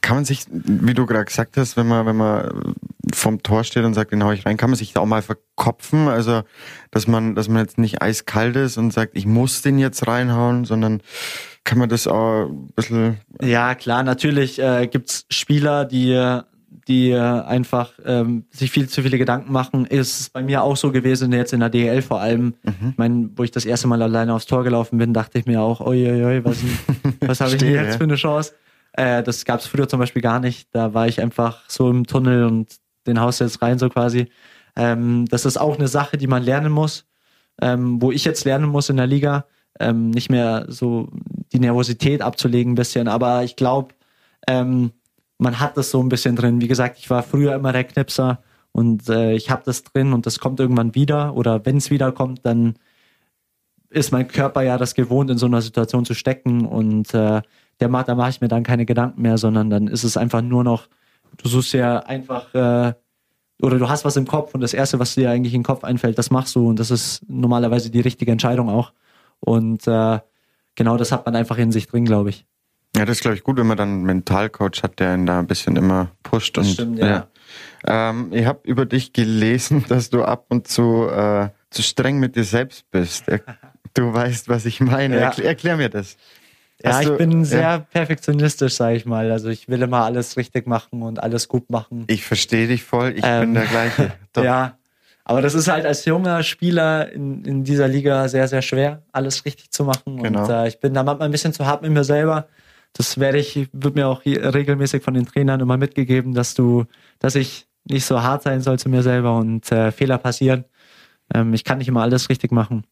Kann 0.00 0.16
man 0.16 0.24
sich, 0.24 0.46
wie 0.50 0.94
du 0.94 1.06
gerade 1.06 1.24
gesagt 1.24 1.56
hast, 1.56 1.76
wenn 1.76 1.86
man, 1.86 2.04
wenn 2.06 2.16
man 2.16 2.74
vom 3.14 3.42
Tor 3.42 3.64
steht 3.64 3.84
und 3.84 3.94
sagt, 3.94 4.12
den 4.12 4.24
hau 4.24 4.32
ich 4.32 4.44
rein, 4.44 4.56
kann 4.56 4.70
man 4.70 4.76
sich 4.76 4.92
da 4.92 5.00
auch 5.00 5.06
mal 5.06 5.22
verkopfen? 5.22 6.08
Also, 6.08 6.42
dass 6.90 7.06
man, 7.06 7.34
dass 7.34 7.48
man 7.48 7.62
jetzt 7.62 7.78
nicht 7.78 8.02
eiskalt 8.02 8.56
ist 8.56 8.76
und 8.76 8.92
sagt, 8.92 9.16
ich 9.16 9.24
muss 9.24 9.62
den 9.62 9.78
jetzt 9.78 10.06
reinhauen, 10.06 10.64
sondern 10.64 11.00
kann 11.62 11.78
man 11.78 11.88
das 11.88 12.06
auch 12.06 12.46
ein 12.46 12.68
bisschen. 12.74 13.20
Ja, 13.40 13.74
klar, 13.74 14.02
natürlich 14.02 14.58
äh, 14.58 14.86
gibt's 14.88 15.26
Spieler, 15.30 15.84
die 15.84 16.12
die 16.88 17.14
einfach 17.14 17.92
ähm, 18.04 18.44
sich 18.50 18.70
viel 18.70 18.88
zu 18.88 19.02
viele 19.02 19.18
Gedanken 19.18 19.52
machen. 19.52 19.86
Ist 19.86 20.32
bei 20.32 20.42
mir 20.42 20.62
auch 20.62 20.76
so 20.76 20.92
gewesen, 20.92 21.32
jetzt 21.32 21.52
in 21.52 21.60
der 21.60 21.70
DL 21.70 22.02
vor 22.02 22.20
allem. 22.20 22.54
Mhm. 22.62 22.90
Ich 22.90 22.98
meine, 22.98 23.30
wo 23.36 23.42
ich 23.42 23.50
das 23.50 23.64
erste 23.64 23.88
Mal 23.88 24.02
alleine 24.02 24.34
aufs 24.34 24.46
Tor 24.46 24.64
gelaufen 24.64 24.98
bin, 24.98 25.14
dachte 25.14 25.38
ich 25.38 25.46
mir 25.46 25.62
auch, 25.62 25.80
oi, 25.80 26.10
oi, 26.10 26.24
oi 26.24 26.44
was, 26.44 26.58
was 27.20 27.40
habe 27.40 27.52
ich 27.52 27.58
denn 27.58 27.72
jetzt 27.72 27.96
für 27.96 28.04
eine 28.04 28.16
Chance? 28.16 28.52
Äh, 28.92 29.22
das 29.22 29.44
gab 29.44 29.60
es 29.60 29.66
früher 29.66 29.88
zum 29.88 30.00
Beispiel 30.00 30.22
gar 30.22 30.40
nicht. 30.40 30.68
Da 30.72 30.94
war 30.94 31.08
ich 31.08 31.20
einfach 31.20 31.62
so 31.68 31.90
im 31.90 32.06
Tunnel 32.06 32.44
und 32.44 32.76
den 33.06 33.20
haust 33.20 33.40
jetzt 33.40 33.60
rein, 33.62 33.78
so 33.78 33.88
quasi. 33.88 34.28
Ähm, 34.76 35.26
das 35.26 35.44
ist 35.44 35.56
auch 35.56 35.76
eine 35.76 35.88
Sache, 35.88 36.16
die 36.16 36.26
man 36.26 36.42
lernen 36.42 36.72
muss, 36.72 37.06
ähm, 37.60 38.00
wo 38.00 38.12
ich 38.12 38.24
jetzt 38.24 38.44
lernen 38.44 38.68
muss 38.68 38.88
in 38.88 38.96
der 38.96 39.06
Liga, 39.06 39.46
ähm, 39.80 40.10
nicht 40.10 40.30
mehr 40.30 40.66
so 40.68 41.08
die 41.52 41.58
Nervosität 41.58 42.22
abzulegen 42.22 42.72
ein 42.72 42.76
bisschen. 42.76 43.08
Aber 43.08 43.44
ich 43.44 43.56
glaube, 43.56 43.94
ähm, 44.46 44.92
man 45.38 45.60
hat 45.60 45.76
das 45.76 45.90
so 45.90 46.00
ein 46.00 46.08
bisschen 46.08 46.36
drin. 46.36 46.60
Wie 46.60 46.68
gesagt, 46.68 46.98
ich 46.98 47.10
war 47.10 47.22
früher 47.22 47.54
immer 47.54 47.72
der 47.72 47.84
Knipser 47.84 48.42
und 48.72 49.08
äh, 49.08 49.34
ich 49.34 49.50
habe 49.50 49.62
das 49.64 49.82
drin 49.84 50.12
und 50.12 50.26
das 50.26 50.38
kommt 50.38 50.60
irgendwann 50.60 50.94
wieder 50.94 51.34
oder 51.36 51.64
wenn 51.64 51.76
es 51.76 51.90
wiederkommt, 51.90 52.40
dann 52.44 52.74
ist 53.90 54.12
mein 54.12 54.28
Körper 54.28 54.62
ja 54.62 54.76
das 54.76 54.94
gewohnt, 54.94 55.30
in 55.30 55.38
so 55.38 55.46
einer 55.46 55.62
Situation 55.62 56.04
zu 56.04 56.14
stecken 56.14 56.66
und 56.66 57.14
äh, 57.14 57.42
der 57.80 57.88
macht, 57.88 58.08
da 58.08 58.14
mache 58.14 58.30
ich 58.30 58.40
mir 58.40 58.48
dann 58.48 58.64
keine 58.64 58.86
Gedanken 58.86 59.22
mehr, 59.22 59.38
sondern 59.38 59.70
dann 59.70 59.86
ist 59.86 60.04
es 60.04 60.16
einfach 60.16 60.42
nur 60.42 60.64
noch, 60.64 60.88
du 61.36 61.48
suchst 61.48 61.72
ja 61.74 62.00
einfach 62.00 62.52
äh, 62.54 62.94
oder 63.62 63.78
du 63.78 63.88
hast 63.88 64.04
was 64.04 64.16
im 64.16 64.26
Kopf 64.26 64.54
und 64.54 64.60
das 64.60 64.74
erste, 64.74 64.98
was 64.98 65.14
dir 65.14 65.30
eigentlich 65.30 65.54
in 65.54 65.60
den 65.60 65.66
Kopf 65.66 65.84
einfällt, 65.84 66.18
das 66.18 66.30
machst 66.30 66.56
du 66.56 66.68
und 66.68 66.78
das 66.80 66.90
ist 66.90 67.22
normalerweise 67.28 67.90
die 67.90 68.00
richtige 68.00 68.32
Entscheidung 68.32 68.68
auch 68.68 68.92
und 69.40 69.86
äh, 69.86 70.18
genau 70.74 70.96
das 70.96 71.12
hat 71.12 71.24
man 71.26 71.36
einfach 71.36 71.58
in 71.58 71.70
sich 71.70 71.86
drin, 71.86 72.04
glaube 72.04 72.30
ich. 72.30 72.46
Ja, 72.96 73.04
das 73.04 73.16
ist, 73.16 73.22
glaube 73.22 73.36
ich, 73.36 73.42
gut, 73.42 73.56
wenn 73.56 73.66
man 73.66 73.76
dann 73.76 73.88
einen 73.88 74.02
Mentalcoach 74.04 74.82
hat, 74.82 75.00
der 75.00 75.14
ihn 75.14 75.26
da 75.26 75.40
ein 75.40 75.46
bisschen 75.46 75.76
immer 75.76 76.10
pusht. 76.22 76.56
Das 76.56 76.66
und, 76.68 76.72
stimmt, 76.74 76.98
ja. 76.98 77.06
ja. 77.06 78.10
Ähm, 78.10 78.28
ich 78.32 78.46
habe 78.46 78.60
über 78.64 78.86
dich 78.86 79.12
gelesen, 79.12 79.84
dass 79.88 80.10
du 80.10 80.22
ab 80.22 80.46
und 80.48 80.68
zu 80.68 81.08
äh, 81.08 81.48
zu 81.70 81.82
streng 81.82 82.18
mit 82.18 82.36
dir 82.36 82.44
selbst 82.44 82.90
bist. 82.90 83.24
Du 83.94 84.12
weißt, 84.12 84.48
was 84.48 84.64
ich 84.64 84.80
meine. 84.80 85.16
Ja. 85.16 85.22
Erklär, 85.22 85.48
erklär 85.48 85.76
mir 85.76 85.88
das. 85.88 86.16
Ja, 86.82 87.00
ich 87.00 87.16
bin 87.16 87.44
sehr 87.44 87.60
ja. 87.60 87.78
perfektionistisch, 87.78 88.74
sage 88.74 88.96
ich 88.96 89.06
mal. 89.06 89.30
Also 89.30 89.48
ich 89.48 89.68
will 89.68 89.80
immer 89.82 90.04
alles 90.04 90.36
richtig 90.36 90.66
machen 90.66 91.02
und 91.02 91.22
alles 91.22 91.48
gut 91.48 91.70
machen. 91.70 92.04
Ich 92.08 92.24
verstehe 92.24 92.66
dich 92.66 92.84
voll. 92.84 93.14
Ich 93.16 93.24
ähm, 93.24 93.40
bin 93.40 93.54
der 93.54 93.66
gleiche. 93.66 94.12
Doch. 94.32 94.44
Ja, 94.44 94.76
aber 95.24 95.40
das 95.40 95.54
ist 95.54 95.68
halt 95.68 95.86
als 95.86 96.04
junger 96.04 96.42
Spieler 96.42 97.10
in, 97.10 97.44
in 97.44 97.64
dieser 97.64 97.88
Liga 97.88 98.28
sehr, 98.28 98.46
sehr 98.46 98.60
schwer, 98.60 99.02
alles 99.10 99.46
richtig 99.46 99.70
zu 99.70 99.84
machen. 99.84 100.22
Genau. 100.22 100.44
Und 100.44 100.50
äh, 100.50 100.68
ich 100.68 100.80
bin 100.80 100.92
da 100.92 101.02
manchmal 101.02 101.28
ein 101.28 101.32
bisschen 101.32 101.54
zu 101.54 101.64
hart 101.64 101.80
mit 101.80 101.92
mir 101.92 102.04
selber 102.04 102.46
das 102.94 103.18
werde 103.18 103.38
ich, 103.38 103.68
wird 103.72 103.96
mir 103.96 104.06
auch 104.06 104.24
regelmäßig 104.24 105.02
von 105.02 105.14
den 105.14 105.26
Trainern 105.26 105.60
immer 105.60 105.76
mitgegeben, 105.76 106.32
dass 106.32 106.54
du, 106.54 106.84
dass 107.18 107.34
ich 107.34 107.66
nicht 107.84 108.06
so 108.06 108.22
hart 108.22 108.44
sein 108.44 108.62
soll 108.62 108.78
zu 108.78 108.88
mir 108.88 109.02
selber 109.02 109.36
und 109.36 109.70
äh, 109.70 109.92
Fehler 109.92 110.16
passieren. 110.16 110.64
Ähm, 111.34 111.52
ich 111.52 111.64
kann 111.64 111.78
nicht 111.78 111.88
immer 111.88 112.02
alles 112.02 112.30
richtig 112.30 112.52
machen. 112.52 112.86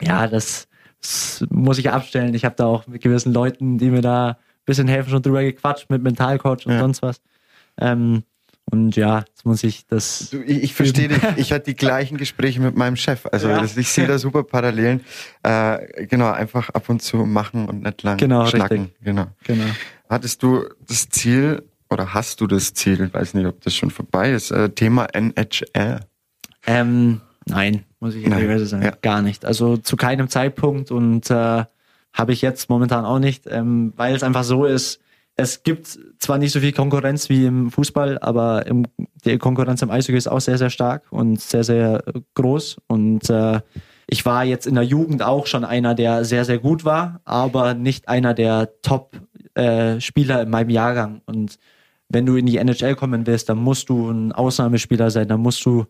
Ja, 0.00 0.28
das, 0.28 0.68
das 1.00 1.44
muss 1.50 1.78
ich 1.78 1.90
abstellen. 1.90 2.32
Ich 2.34 2.44
habe 2.44 2.54
da 2.54 2.66
auch 2.66 2.86
mit 2.86 3.02
gewissen 3.02 3.32
Leuten, 3.32 3.76
die 3.76 3.90
mir 3.90 4.02
da 4.02 4.28
ein 4.28 4.36
bisschen 4.64 4.86
helfen, 4.86 5.10
schon 5.10 5.22
drüber 5.22 5.42
gequatscht 5.42 5.90
mit 5.90 6.02
Mentalcoach 6.02 6.66
und 6.66 6.72
ja. 6.72 6.78
sonst 6.78 7.02
was. 7.02 7.20
Ähm, 7.80 8.22
und 8.70 8.96
ja, 8.96 9.20
jetzt 9.20 9.46
muss 9.46 9.64
ich 9.64 9.86
das. 9.86 10.30
Du, 10.30 10.42
ich, 10.42 10.62
ich 10.64 10.74
verstehe 10.74 11.08
dich. 11.08 11.22
Ich 11.36 11.52
hatte 11.52 11.66
die 11.66 11.76
gleichen 11.76 12.18
Gespräche 12.18 12.60
mit 12.60 12.76
meinem 12.76 12.96
Chef. 12.96 13.26
Also 13.30 13.48
ja. 13.48 13.60
das, 13.60 13.76
ich 13.76 13.88
sehe 13.88 14.06
da 14.06 14.18
super 14.18 14.44
Parallelen. 14.44 15.00
Äh, 15.42 16.06
genau, 16.06 16.30
einfach 16.30 16.68
ab 16.70 16.88
und 16.88 17.00
zu 17.00 17.18
machen 17.18 17.68
und 17.68 17.82
nicht 17.82 18.02
lang 18.02 18.18
genau, 18.18 18.46
schnacken. 18.46 18.80
Richtig. 18.80 19.04
Genau. 19.04 19.26
genau. 19.44 19.64
Hattest 20.08 20.42
du 20.42 20.64
das 20.86 21.08
Ziel 21.08 21.62
oder 21.88 22.12
hast 22.12 22.40
du 22.40 22.46
das 22.46 22.74
Ziel? 22.74 23.04
Ich 23.06 23.14
weiß 23.14 23.34
nicht, 23.34 23.46
ob 23.46 23.60
das 23.62 23.74
schon 23.74 23.90
vorbei 23.90 24.32
ist. 24.32 24.50
Äh, 24.50 24.70
Thema 24.70 25.06
NHL. 25.14 26.00
Ähm, 26.66 27.20
nein, 27.46 27.84
muss 28.00 28.14
ich 28.14 28.24
ehrlicherweise 28.24 28.66
sagen. 28.66 28.84
Ja. 28.84 28.92
Gar 29.00 29.22
nicht. 29.22 29.46
Also 29.46 29.76
zu 29.78 29.96
keinem 29.96 30.28
Zeitpunkt 30.28 30.90
und 30.90 31.30
äh, 31.30 31.64
habe 32.12 32.32
ich 32.32 32.42
jetzt 32.42 32.68
momentan 32.68 33.04
auch 33.04 33.18
nicht, 33.18 33.46
ähm, 33.46 33.92
weil 33.96 34.14
es 34.14 34.22
einfach 34.22 34.44
so 34.44 34.64
ist 34.64 35.00
es 35.40 35.62
gibt 35.62 35.98
zwar 36.18 36.36
nicht 36.38 36.50
so 36.50 36.58
viel 36.58 36.72
Konkurrenz 36.72 37.28
wie 37.28 37.46
im 37.46 37.70
Fußball, 37.70 38.18
aber 38.18 38.66
im, 38.66 38.86
die 39.24 39.38
Konkurrenz 39.38 39.80
im 39.82 39.90
Eishockey 39.90 40.18
ist 40.18 40.26
auch 40.26 40.40
sehr, 40.40 40.58
sehr 40.58 40.68
stark 40.68 41.04
und 41.10 41.40
sehr, 41.40 41.62
sehr 41.62 42.02
groß. 42.34 42.78
Und 42.88 43.30
äh, 43.30 43.60
ich 44.08 44.26
war 44.26 44.44
jetzt 44.44 44.66
in 44.66 44.74
der 44.74 44.82
Jugend 44.82 45.22
auch 45.22 45.46
schon 45.46 45.64
einer, 45.64 45.94
der 45.94 46.24
sehr, 46.24 46.44
sehr 46.44 46.58
gut 46.58 46.84
war, 46.84 47.20
aber 47.24 47.74
nicht 47.74 48.08
einer 48.08 48.34
der 48.34 48.80
Top-Spieler 48.82 50.40
äh, 50.40 50.42
in 50.42 50.50
meinem 50.50 50.70
Jahrgang. 50.70 51.22
Und 51.24 51.60
wenn 52.08 52.26
du 52.26 52.34
in 52.34 52.46
die 52.46 52.56
NHL 52.56 52.96
kommen 52.96 53.24
willst, 53.24 53.48
dann 53.48 53.58
musst 53.58 53.90
du 53.90 54.10
ein 54.10 54.32
Ausnahmespieler 54.32 55.12
sein, 55.12 55.28
dann 55.28 55.40
musst 55.40 55.64
du 55.64 55.86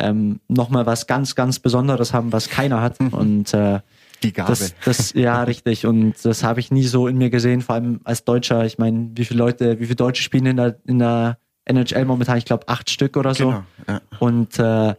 ähm, 0.00 0.40
nochmal 0.48 0.84
was 0.84 1.06
ganz, 1.06 1.34
ganz 1.34 1.60
Besonderes 1.60 2.12
haben, 2.12 2.30
was 2.30 2.50
keiner 2.50 2.82
hat. 2.82 3.00
Und 3.00 3.54
äh, 3.54 3.80
die 4.22 4.32
Gabe. 4.32 4.50
Das, 4.50 4.74
das, 4.84 5.12
ja, 5.14 5.42
richtig. 5.42 5.86
Und 5.86 6.14
das 6.24 6.44
habe 6.44 6.60
ich 6.60 6.70
nie 6.70 6.84
so 6.84 7.08
in 7.08 7.18
mir 7.18 7.30
gesehen, 7.30 7.60
vor 7.60 7.76
allem 7.76 8.00
als 8.04 8.24
Deutscher. 8.24 8.64
Ich 8.64 8.78
meine, 8.78 9.10
wie 9.14 9.24
viele 9.24 9.38
Leute, 9.38 9.78
wie 9.80 9.84
viele 9.84 9.96
Deutsche 9.96 10.22
spielen 10.22 10.46
in 10.46 10.56
der, 10.56 10.76
in 10.86 10.98
der 10.98 11.38
NHL 11.64 12.04
momentan? 12.04 12.38
Ich 12.38 12.44
glaube, 12.44 12.68
acht 12.68 12.90
Stück 12.90 13.16
oder 13.16 13.34
so. 13.34 13.46
Genau, 13.46 13.64
ja. 13.88 14.00
Und 14.18 14.58
äh, 14.58 14.94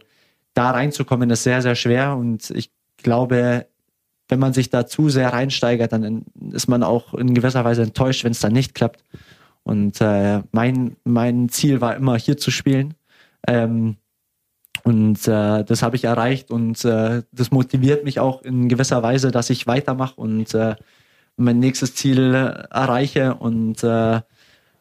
da 0.54 0.70
reinzukommen, 0.70 1.30
ist 1.30 1.42
sehr, 1.42 1.62
sehr 1.62 1.74
schwer. 1.74 2.16
Und 2.16 2.50
ich 2.50 2.70
glaube, 2.98 3.66
wenn 4.28 4.38
man 4.38 4.52
sich 4.52 4.70
da 4.70 4.86
zu 4.86 5.08
sehr 5.08 5.32
reinsteigert, 5.32 5.92
dann 5.92 6.24
ist 6.52 6.68
man 6.68 6.82
auch 6.82 7.14
in 7.14 7.34
gewisser 7.34 7.64
Weise 7.64 7.82
enttäuscht, 7.82 8.24
wenn 8.24 8.32
es 8.32 8.40
dann 8.40 8.52
nicht 8.52 8.74
klappt. 8.74 9.04
Und 9.62 10.00
äh, 10.00 10.42
mein, 10.52 10.96
mein 11.04 11.48
Ziel 11.48 11.80
war 11.80 11.96
immer, 11.96 12.18
hier 12.18 12.36
zu 12.36 12.50
spielen. 12.50 12.94
Ähm, 13.46 13.96
und 14.84 15.26
äh, 15.26 15.64
das 15.64 15.82
habe 15.82 15.96
ich 15.96 16.04
erreicht 16.04 16.50
und 16.50 16.84
äh, 16.84 17.22
das 17.32 17.50
motiviert 17.50 18.04
mich 18.04 18.20
auch 18.20 18.42
in 18.42 18.68
gewisser 18.68 19.02
Weise, 19.02 19.30
dass 19.30 19.48
ich 19.48 19.66
weitermache 19.66 20.14
und 20.16 20.52
äh, 20.52 20.76
mein 21.36 21.58
nächstes 21.58 21.94
Ziel 21.94 22.34
erreiche. 22.34 23.34
Und 23.34 23.82
äh, 23.82 24.20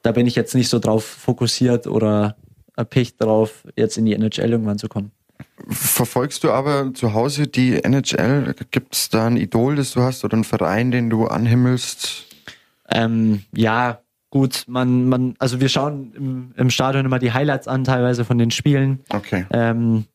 da 0.01 0.11
bin 0.11 0.27
ich 0.27 0.35
jetzt 0.35 0.55
nicht 0.55 0.67
so 0.67 0.79
drauf 0.79 1.05
fokussiert 1.05 1.87
oder 1.87 2.35
erpicht 2.75 3.23
drauf, 3.23 3.63
jetzt 3.77 3.97
in 3.97 4.05
die 4.05 4.13
NHL 4.13 4.51
irgendwann 4.51 4.77
zu 4.77 4.89
kommen. 4.89 5.11
Verfolgst 5.69 6.43
du 6.43 6.51
aber 6.51 6.93
zu 6.93 7.13
Hause 7.13 7.47
die 7.47 7.81
NHL? 7.81 8.55
Gibt 8.71 8.95
es 8.95 9.09
da 9.09 9.27
ein 9.27 9.37
Idol, 9.37 9.77
das 9.77 9.91
du 9.93 10.01
hast 10.01 10.25
oder 10.25 10.33
einen 10.33 10.43
Verein, 10.43 10.91
den 10.91 11.09
du 11.09 11.27
anhimmelst? 11.27 12.25
Ähm, 12.89 13.43
ja, 13.53 14.02
gut, 14.33 14.63
man, 14.67 15.09
man, 15.09 15.35
also 15.37 15.61
wir 15.61 15.69
schauen 15.69 16.11
im, 16.15 16.53
im 16.57 16.71
Stadion 16.71 17.05
immer 17.05 17.19
die 17.19 17.33
Highlights 17.33 17.67
an, 17.67 17.83
teilweise 17.83 18.25
von 18.25 18.39
den 18.39 18.49
Spielen. 18.49 19.01
Okay. 19.09 19.45
Ähm, 19.51 20.05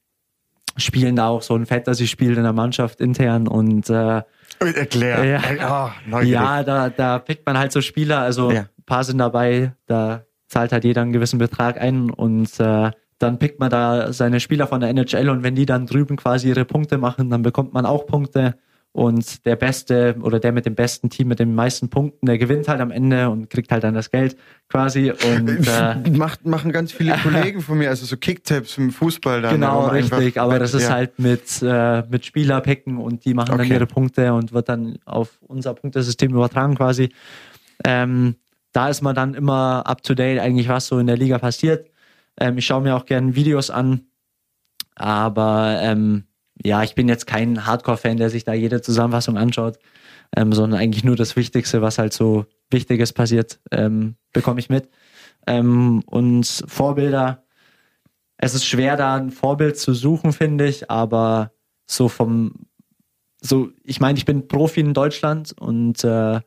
spielen 0.76 1.14
da 1.14 1.28
auch 1.28 1.42
so 1.42 1.54
ein 1.54 1.66
Fantasy-Spiel 1.66 2.36
in 2.36 2.42
der 2.42 2.52
Mannschaft 2.52 3.00
intern 3.00 3.46
und 3.46 3.88
äh, 3.88 4.22
Erklär. 4.58 5.24
Ja, 5.24 5.94
oh, 6.10 6.18
ja 6.18 6.64
da, 6.64 6.88
da 6.88 7.20
pickt 7.20 7.46
man 7.46 7.56
halt 7.56 7.70
so 7.70 7.80
Spieler, 7.80 8.18
also 8.18 8.50
ja. 8.50 8.62
ein 8.62 8.84
paar 8.86 9.04
sind 9.04 9.18
dabei, 9.18 9.74
da 9.86 10.24
zahlt 10.48 10.72
halt 10.72 10.82
jeder 10.82 11.02
einen 11.02 11.12
gewissen 11.12 11.38
Betrag 11.38 11.80
ein 11.80 12.10
und 12.10 12.58
äh, 12.58 12.90
dann 13.20 13.38
pickt 13.38 13.60
man 13.60 13.70
da 13.70 14.12
seine 14.12 14.40
Spieler 14.40 14.66
von 14.66 14.80
der 14.80 14.90
NHL 14.90 15.28
und 15.28 15.44
wenn 15.44 15.54
die 15.54 15.66
dann 15.66 15.86
drüben 15.86 16.16
quasi 16.16 16.48
ihre 16.48 16.64
Punkte 16.64 16.98
machen, 16.98 17.30
dann 17.30 17.42
bekommt 17.42 17.72
man 17.72 17.86
auch 17.86 18.04
Punkte 18.06 18.56
und 18.98 19.46
der 19.46 19.54
Beste 19.54 20.16
oder 20.22 20.40
der 20.40 20.50
mit 20.50 20.66
dem 20.66 20.74
besten 20.74 21.08
Team, 21.08 21.28
mit 21.28 21.38
den 21.38 21.54
meisten 21.54 21.88
Punkten, 21.88 22.26
der 22.26 22.36
gewinnt 22.36 22.66
halt 22.66 22.80
am 22.80 22.90
Ende 22.90 23.30
und 23.30 23.48
kriegt 23.48 23.70
halt 23.70 23.84
dann 23.84 23.94
das 23.94 24.10
Geld 24.10 24.36
quasi. 24.68 25.12
Und, 25.12 25.68
äh, 25.68 26.10
Macht, 26.10 26.44
machen 26.44 26.72
ganz 26.72 26.90
viele 26.90 27.16
Kollegen 27.22 27.60
von 27.60 27.78
mir, 27.78 27.90
also 27.90 28.04
so 28.04 28.16
Kicktaps 28.16 28.76
im 28.76 28.90
Fußball 28.90 29.40
dann. 29.40 29.54
Genau, 29.54 29.86
richtig, 29.86 30.40
aber 30.40 30.58
das 30.58 30.74
ist 30.74 30.88
ja. 30.88 30.94
halt 30.94 31.16
mit, 31.20 31.62
äh, 31.62 32.02
mit 32.10 32.26
Spielerpicken 32.26 32.98
und 32.98 33.24
die 33.24 33.34
machen 33.34 33.52
okay. 33.54 33.68
dann 33.68 33.72
ihre 33.72 33.86
Punkte 33.86 34.34
und 34.34 34.52
wird 34.52 34.68
dann 34.68 34.98
auf 35.04 35.38
unser 35.46 35.74
Punktesystem 35.74 36.32
übertragen 36.32 36.74
quasi. 36.74 37.10
Ähm, 37.84 38.34
da 38.72 38.88
ist 38.88 39.02
man 39.02 39.14
dann 39.14 39.34
immer 39.34 39.84
up 39.86 40.02
to 40.02 40.14
date, 40.14 40.40
eigentlich 40.40 40.68
was 40.68 40.88
so 40.88 40.98
in 40.98 41.06
der 41.06 41.16
Liga 41.16 41.38
passiert. 41.38 41.88
Ähm, 42.36 42.58
ich 42.58 42.66
schaue 42.66 42.82
mir 42.82 42.96
auch 42.96 43.06
gerne 43.06 43.36
Videos 43.36 43.70
an, 43.70 44.08
aber 44.96 45.78
ähm, 45.82 46.24
ja, 46.64 46.82
ich 46.82 46.94
bin 46.94 47.08
jetzt 47.08 47.26
kein 47.26 47.66
Hardcore-Fan, 47.66 48.16
der 48.16 48.30
sich 48.30 48.44
da 48.44 48.52
jede 48.52 48.80
Zusammenfassung 48.80 49.36
anschaut, 49.36 49.78
ähm, 50.36 50.52
sondern 50.52 50.80
eigentlich 50.80 51.04
nur 51.04 51.16
das 51.16 51.36
Wichtigste, 51.36 51.82
was 51.82 51.98
halt 51.98 52.12
so 52.12 52.46
Wichtiges 52.70 53.12
passiert, 53.12 53.60
ähm, 53.70 54.16
bekomme 54.32 54.60
ich 54.60 54.68
mit. 54.68 54.88
Ähm, 55.46 56.02
und 56.06 56.64
Vorbilder, 56.66 57.44
es 58.36 58.54
ist 58.54 58.66
schwer, 58.66 58.96
da 58.96 59.16
ein 59.16 59.30
Vorbild 59.30 59.78
zu 59.78 59.94
suchen, 59.94 60.32
finde 60.32 60.66
ich, 60.66 60.90
aber 60.90 61.52
so 61.86 62.08
vom, 62.08 62.66
so, 63.40 63.70
ich 63.82 64.00
meine, 64.00 64.18
ich 64.18 64.24
bin 64.24 64.48
Profi 64.48 64.80
in 64.80 64.94
Deutschland 64.94 65.54
und 65.58 66.04
äh, 66.04 66.40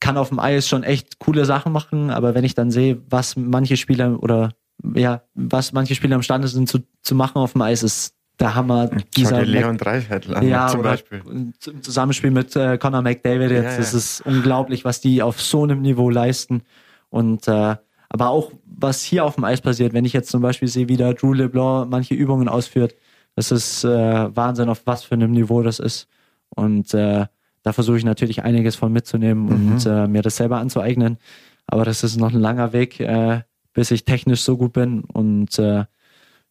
kann 0.00 0.16
auf 0.16 0.30
dem 0.30 0.38
Eis 0.38 0.66
schon 0.66 0.82
echt 0.82 1.18
coole 1.18 1.44
Sachen 1.44 1.72
machen, 1.72 2.10
aber 2.10 2.34
wenn 2.34 2.44
ich 2.44 2.54
dann 2.54 2.70
sehe, 2.70 3.00
was 3.08 3.36
manche 3.36 3.76
Spieler 3.76 4.22
oder 4.22 4.50
ja, 4.94 5.22
was 5.34 5.72
manche 5.72 5.94
Spieler 5.94 6.16
imstande 6.16 6.48
sind 6.48 6.68
zu, 6.68 6.80
zu 7.02 7.14
machen 7.14 7.38
auf 7.38 7.52
dem 7.52 7.62
Eis, 7.62 7.82
ist 7.82 8.14
der 8.40 8.54
Hammer. 8.54 8.90
Dieser 9.16 9.44
Leon 9.44 9.76
Dreiseitel 9.76 10.34
an, 10.34 10.48
ja, 10.48 10.66
zum 10.68 10.82
Beispiel. 10.82 11.22
Im 11.30 11.52
Zusammenspiel 11.82 12.30
mit 12.30 12.56
äh, 12.56 12.78
Conor 12.78 13.02
McDavid 13.02 13.50
jetzt. 13.50 13.64
Ja, 13.64 13.70
ja. 13.70 13.76
Das 13.76 13.94
ist 13.94 14.22
unglaublich, 14.22 14.84
was 14.84 15.00
die 15.00 15.22
auf 15.22 15.40
so 15.40 15.62
einem 15.62 15.82
Niveau 15.82 16.10
leisten. 16.10 16.62
Und 17.10 17.46
äh, 17.48 17.76
aber 18.08 18.30
auch, 18.30 18.50
was 18.64 19.02
hier 19.02 19.24
auf 19.24 19.36
dem 19.36 19.44
Eis 19.44 19.60
passiert, 19.60 19.92
wenn 19.92 20.04
ich 20.04 20.12
jetzt 20.12 20.30
zum 20.30 20.42
Beispiel 20.42 20.68
sehe, 20.68 20.88
wie 20.88 20.96
der 20.96 21.14
Drew 21.14 21.32
LeBlanc 21.32 21.88
manche 21.90 22.14
Übungen 22.14 22.48
ausführt, 22.48 22.94
das 23.36 23.52
ist 23.52 23.84
äh, 23.84 24.36
Wahnsinn, 24.36 24.68
auf 24.68 24.82
was 24.86 25.04
für 25.04 25.14
einem 25.14 25.30
Niveau 25.30 25.62
das 25.62 25.78
ist. 25.78 26.08
Und 26.48 26.92
äh, 26.94 27.26
da 27.62 27.72
versuche 27.72 27.98
ich 27.98 28.04
natürlich 28.04 28.42
einiges 28.42 28.74
von 28.74 28.92
mitzunehmen 28.92 29.44
mhm. 29.44 29.72
und 29.72 29.86
äh, 29.86 30.08
mir 30.08 30.22
das 30.22 30.36
selber 30.36 30.58
anzueignen. 30.58 31.18
Aber 31.66 31.84
das 31.84 32.02
ist 32.02 32.16
noch 32.16 32.32
ein 32.32 32.40
langer 32.40 32.72
Weg, 32.72 32.98
äh, 32.98 33.42
bis 33.72 33.92
ich 33.92 34.04
technisch 34.04 34.40
so 34.40 34.56
gut 34.56 34.72
bin. 34.72 35.02
Und 35.02 35.58
äh, 35.58 35.84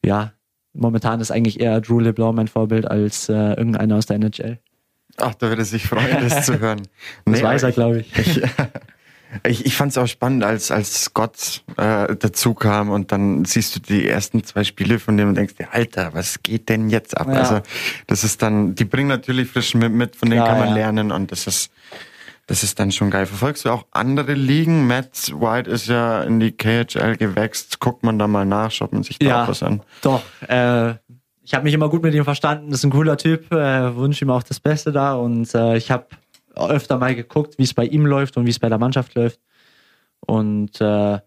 ja, 0.05 0.31
momentan 0.73 1.19
ist 1.19 1.31
eigentlich 1.31 1.59
eher 1.59 1.81
Drew 1.81 1.99
LeBlanc 1.99 2.35
mein 2.35 2.47
Vorbild 2.47 2.89
als 2.89 3.29
äh, 3.29 3.33
irgendeiner 3.33 3.97
aus 3.97 4.05
der 4.05 4.17
NHL. 4.17 4.59
Ach, 5.17 5.33
da 5.35 5.49
würde 5.49 5.65
sich 5.65 5.85
freuen, 5.85 6.27
das 6.27 6.45
zu 6.45 6.59
hören. 6.59 6.87
das 7.25 7.41
weiß 7.41 7.63
er, 7.63 7.71
glaube 7.71 7.99
ich. 8.13 8.17
Ich, 8.17 8.41
ich, 9.47 9.65
ich 9.65 9.75
fand 9.75 9.91
es 9.91 9.97
auch 9.97 10.07
spannend, 10.07 10.43
als, 10.43 10.71
als 10.71 11.03
Scott 11.03 11.63
äh, 11.77 12.15
dazu 12.15 12.53
kam 12.53 12.89
und 12.89 13.11
dann 13.11 13.45
siehst 13.45 13.75
du 13.75 13.79
die 13.79 14.07
ersten 14.07 14.43
zwei 14.43 14.63
Spiele 14.63 14.99
von 14.99 15.17
dem 15.17 15.29
und 15.29 15.35
denkst 15.35 15.55
dir, 15.55 15.71
Alter, 15.71 16.13
was 16.13 16.41
geht 16.41 16.69
denn 16.69 16.89
jetzt 16.89 17.15
ab? 17.15 17.27
Ja. 17.27 17.33
Also 17.33 17.61
das 18.07 18.23
ist 18.23 18.41
dann, 18.41 18.75
die 18.75 18.85
bringen 18.85 19.07
natürlich 19.07 19.49
frischen 19.49 19.79
mit, 19.79 19.91
mit 19.91 20.15
von 20.15 20.29
denen 20.29 20.41
ja, 20.41 20.47
kann 20.47 20.59
man 20.59 20.69
ja. 20.69 20.75
lernen 20.75 21.11
und 21.11 21.31
das 21.31 21.45
ist 21.45 21.71
das 22.49 22.63
ist 22.63 22.79
dann 22.79 22.91
schon 22.91 23.11
geil. 23.11 23.27
Verfolgst 23.27 23.65
du 23.65 23.69
auch 23.69 23.85
andere 23.91 24.33
Ligen? 24.33 24.87
Matt 24.87 25.31
White 25.39 25.69
ist 25.69 25.85
ja 25.85 26.23
in 26.23 26.39
die 26.39 26.51
KHL 26.51 27.15
gewächst. 27.15 27.79
Guckt 27.79 28.01
man 28.01 28.17
da 28.17 28.27
mal 28.27 28.43
nach, 28.43 28.71
schaut 28.71 28.91
man 28.91 29.03
sich 29.03 29.19
da 29.19 29.25
ja, 29.27 29.47
was 29.47 29.61
an? 29.61 29.83
Doch. 30.01 30.23
Äh, 30.47 30.95
ich 31.43 31.53
habe 31.53 31.63
mich 31.63 31.75
immer 31.75 31.89
gut 31.89 32.01
mit 32.01 32.15
ihm 32.15 32.23
verstanden. 32.23 32.71
Das 32.71 32.79
ist 32.79 32.85
ein 32.85 32.89
cooler 32.89 33.17
Typ. 33.17 33.51
Äh, 33.51 33.95
wünsche 33.95 34.25
ihm 34.25 34.31
auch 34.31 34.41
das 34.41 34.59
Beste 34.59 34.91
da. 34.91 35.13
Und 35.13 35.53
äh, 35.53 35.77
ich 35.77 35.91
habe 35.91 36.07
öfter 36.55 36.97
mal 36.97 37.13
geguckt, 37.13 37.59
wie 37.59 37.63
es 37.63 37.75
bei 37.75 37.85
ihm 37.85 38.07
läuft 38.07 38.35
und 38.35 38.47
wie 38.47 38.49
es 38.49 38.57
bei 38.57 38.67
der 38.67 38.79
Mannschaft 38.79 39.13
läuft. 39.13 39.39
Und 40.21 40.81
äh, 40.81 41.19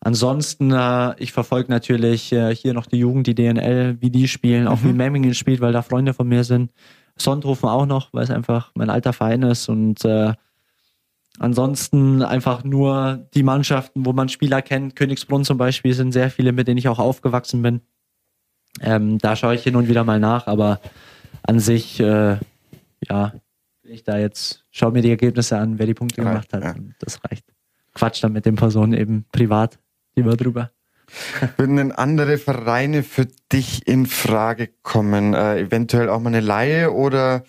ansonsten, 0.00 0.72
äh, 0.72 1.14
ich 1.16 1.32
verfolge 1.32 1.72
natürlich 1.72 2.32
äh, 2.32 2.54
hier 2.54 2.74
noch 2.74 2.84
die 2.84 2.98
Jugend, 2.98 3.26
die 3.26 3.34
DNL, 3.34 3.96
wie 4.00 4.10
die 4.10 4.28
spielen, 4.28 4.68
auch 4.68 4.82
mhm. 4.82 4.88
wie 4.90 4.92
Memmingen 4.92 5.32
spielt, 5.32 5.62
weil 5.62 5.72
da 5.72 5.80
Freunde 5.80 6.12
von 6.12 6.28
mir 6.28 6.44
sind. 6.44 6.70
Sonthofen 7.16 7.70
auch 7.70 7.86
noch, 7.86 8.12
weil 8.12 8.24
es 8.24 8.30
einfach 8.30 8.72
mein 8.74 8.90
alter 8.90 9.14
Verein 9.14 9.40
ist 9.40 9.70
und 9.70 10.04
äh, 10.04 10.34
Ansonsten 11.38 12.22
einfach 12.22 12.64
nur 12.64 13.28
die 13.34 13.42
Mannschaften, 13.42 14.06
wo 14.06 14.12
man 14.12 14.28
Spieler 14.28 14.62
kennt. 14.62 14.96
Königsbrunn 14.96 15.44
zum 15.44 15.58
Beispiel 15.58 15.92
sind 15.92 16.12
sehr 16.12 16.30
viele, 16.30 16.52
mit 16.52 16.66
denen 16.66 16.78
ich 16.78 16.88
auch 16.88 16.98
aufgewachsen 16.98 17.62
bin. 17.62 17.80
Ähm, 18.80 19.18
da 19.18 19.36
schaue 19.36 19.54
ich 19.54 19.62
hin 19.62 19.76
und 19.76 19.88
wieder 19.88 20.04
mal 20.04 20.20
nach, 20.20 20.46
aber 20.46 20.80
an 21.42 21.60
sich, 21.60 22.00
äh, 22.00 22.38
ja, 23.08 23.32
bin 23.82 23.92
ich 23.92 24.04
da 24.04 24.18
jetzt, 24.18 24.64
schaue 24.70 24.92
mir 24.92 25.02
die 25.02 25.10
Ergebnisse 25.10 25.58
an, 25.58 25.78
wer 25.78 25.86
die 25.86 25.94
Punkte 25.94 26.22
ja, 26.22 26.28
gemacht 26.28 26.52
hat. 26.52 26.62
Ja. 26.62 26.74
das 26.98 27.20
reicht. 27.24 27.44
Quatsch 27.94 28.22
dann 28.22 28.32
mit 28.32 28.44
den 28.44 28.56
Personen 28.56 28.92
eben 28.92 29.24
privat 29.32 29.78
lieber 30.14 30.36
drüber. 30.36 30.70
Würden 31.56 31.76
denn 31.76 31.92
andere 31.92 32.36
Vereine 32.36 33.02
für 33.02 33.26
dich 33.52 33.86
in 33.86 34.06
Frage 34.06 34.68
kommen? 34.82 35.34
Äh, 35.34 35.60
eventuell 35.60 36.08
auch 36.08 36.20
mal 36.20 36.28
eine 36.28 36.40
Laie 36.40 36.92
oder 36.92 37.44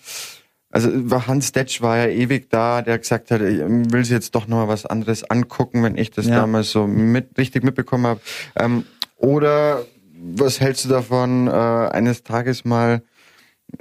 also 0.70 0.90
Hans 1.26 1.52
Detsch 1.52 1.80
war 1.80 1.96
ja 1.96 2.06
ewig 2.08 2.50
da, 2.50 2.82
der 2.82 2.98
gesagt 2.98 3.30
hat, 3.30 3.40
ich 3.40 3.58
will 3.58 4.04
sich 4.04 4.12
jetzt 4.12 4.34
doch 4.34 4.46
nochmal 4.46 4.68
was 4.68 4.84
anderes 4.84 5.24
angucken, 5.24 5.82
wenn 5.82 5.96
ich 5.96 6.10
das 6.10 6.26
ja. 6.26 6.36
damals 6.36 6.70
so 6.70 6.86
mit, 6.86 7.38
richtig 7.38 7.64
mitbekommen 7.64 8.06
habe. 8.06 8.20
Ähm, 8.54 8.84
oder 9.16 9.84
was 10.12 10.60
hältst 10.60 10.84
du 10.84 10.90
davon, 10.90 11.46
äh, 11.46 11.50
eines 11.50 12.22
Tages 12.22 12.64
mal 12.64 13.02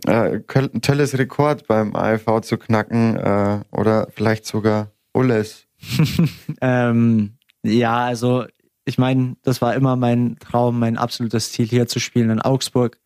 äh, 0.05 0.39
Tölles 0.81 1.17
Rekord 1.17 1.67
beim 1.67 1.95
AFV 1.95 2.41
zu 2.41 2.57
knacken 2.57 3.17
äh, 3.17 3.59
oder 3.71 4.07
vielleicht 4.13 4.45
sogar 4.45 4.91
Ulles? 5.13 5.67
ähm, 6.61 7.37
ja, 7.63 8.05
also 8.05 8.45
ich 8.85 8.97
meine, 8.97 9.35
das 9.43 9.61
war 9.61 9.75
immer 9.75 9.97
mein 9.97 10.37
Traum, 10.39 10.79
mein 10.79 10.97
absolutes 10.97 11.51
Ziel 11.51 11.65
hier 11.65 11.87
zu 11.87 11.99
spielen 11.99 12.29
in 12.29 12.41
Augsburg. 12.41 12.97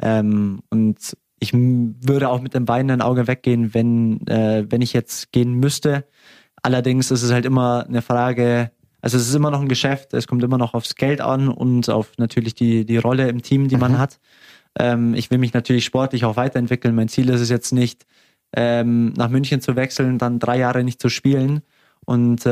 Ähm, 0.00 0.62
und 0.70 1.16
ich 1.40 1.52
würde 1.54 2.28
auch 2.28 2.40
mit 2.40 2.54
dem 2.54 2.68
weinenden 2.68 3.00
Auge 3.00 3.26
weggehen, 3.26 3.74
wenn, 3.74 4.26
äh, 4.26 4.66
wenn 4.68 4.82
ich 4.82 4.92
jetzt 4.92 5.32
gehen 5.32 5.54
müsste. 5.54 6.04
Allerdings 6.62 7.10
ist 7.10 7.22
es 7.22 7.32
halt 7.32 7.46
immer 7.46 7.86
eine 7.88 8.02
Frage, 8.02 8.70
also 9.00 9.16
es 9.16 9.26
ist 9.26 9.34
immer 9.34 9.50
noch 9.50 9.62
ein 9.62 9.68
Geschäft, 9.68 10.12
es 10.12 10.26
kommt 10.26 10.44
immer 10.44 10.58
noch 10.58 10.74
aufs 10.74 10.94
Geld 10.94 11.22
an 11.22 11.48
und 11.48 11.88
auf 11.88 12.12
natürlich 12.18 12.54
die, 12.54 12.84
die 12.84 12.98
Rolle 12.98 13.28
im 13.28 13.40
Team, 13.40 13.68
die 13.68 13.78
man 13.78 13.92
mhm. 13.92 13.98
hat. 13.98 14.20
Ähm, 14.78 15.14
ich 15.14 15.30
will 15.30 15.38
mich 15.38 15.54
natürlich 15.54 15.86
sportlich 15.86 16.26
auch 16.26 16.36
weiterentwickeln. 16.36 16.94
Mein 16.94 17.08
Ziel 17.08 17.30
ist 17.30 17.40
es 17.40 17.48
jetzt 17.48 17.72
nicht, 17.72 18.06
ähm, 18.54 19.14
nach 19.14 19.30
München 19.30 19.62
zu 19.62 19.76
wechseln, 19.76 20.18
dann 20.18 20.38
drei 20.38 20.58
Jahre 20.58 20.84
nicht 20.84 21.00
zu 21.00 21.08
spielen 21.08 21.62
und 22.04 22.44
äh, 22.44 22.50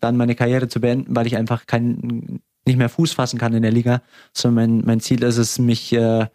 dann 0.00 0.16
meine 0.16 0.36
Karriere 0.36 0.68
zu 0.68 0.80
beenden, 0.80 1.16
weil 1.16 1.26
ich 1.26 1.36
einfach 1.36 1.66
kein, 1.66 2.40
nicht 2.66 2.76
mehr 2.76 2.88
Fuß 2.88 3.12
fassen 3.12 3.38
kann 3.38 3.54
in 3.54 3.62
der 3.62 3.72
Liga. 3.72 4.02
Sondern 4.32 4.76
mein, 4.76 4.84
mein 4.86 5.00
Ziel 5.00 5.24
ist 5.24 5.38
es, 5.38 5.58
mich 5.58 5.92
äh, 5.92 6.26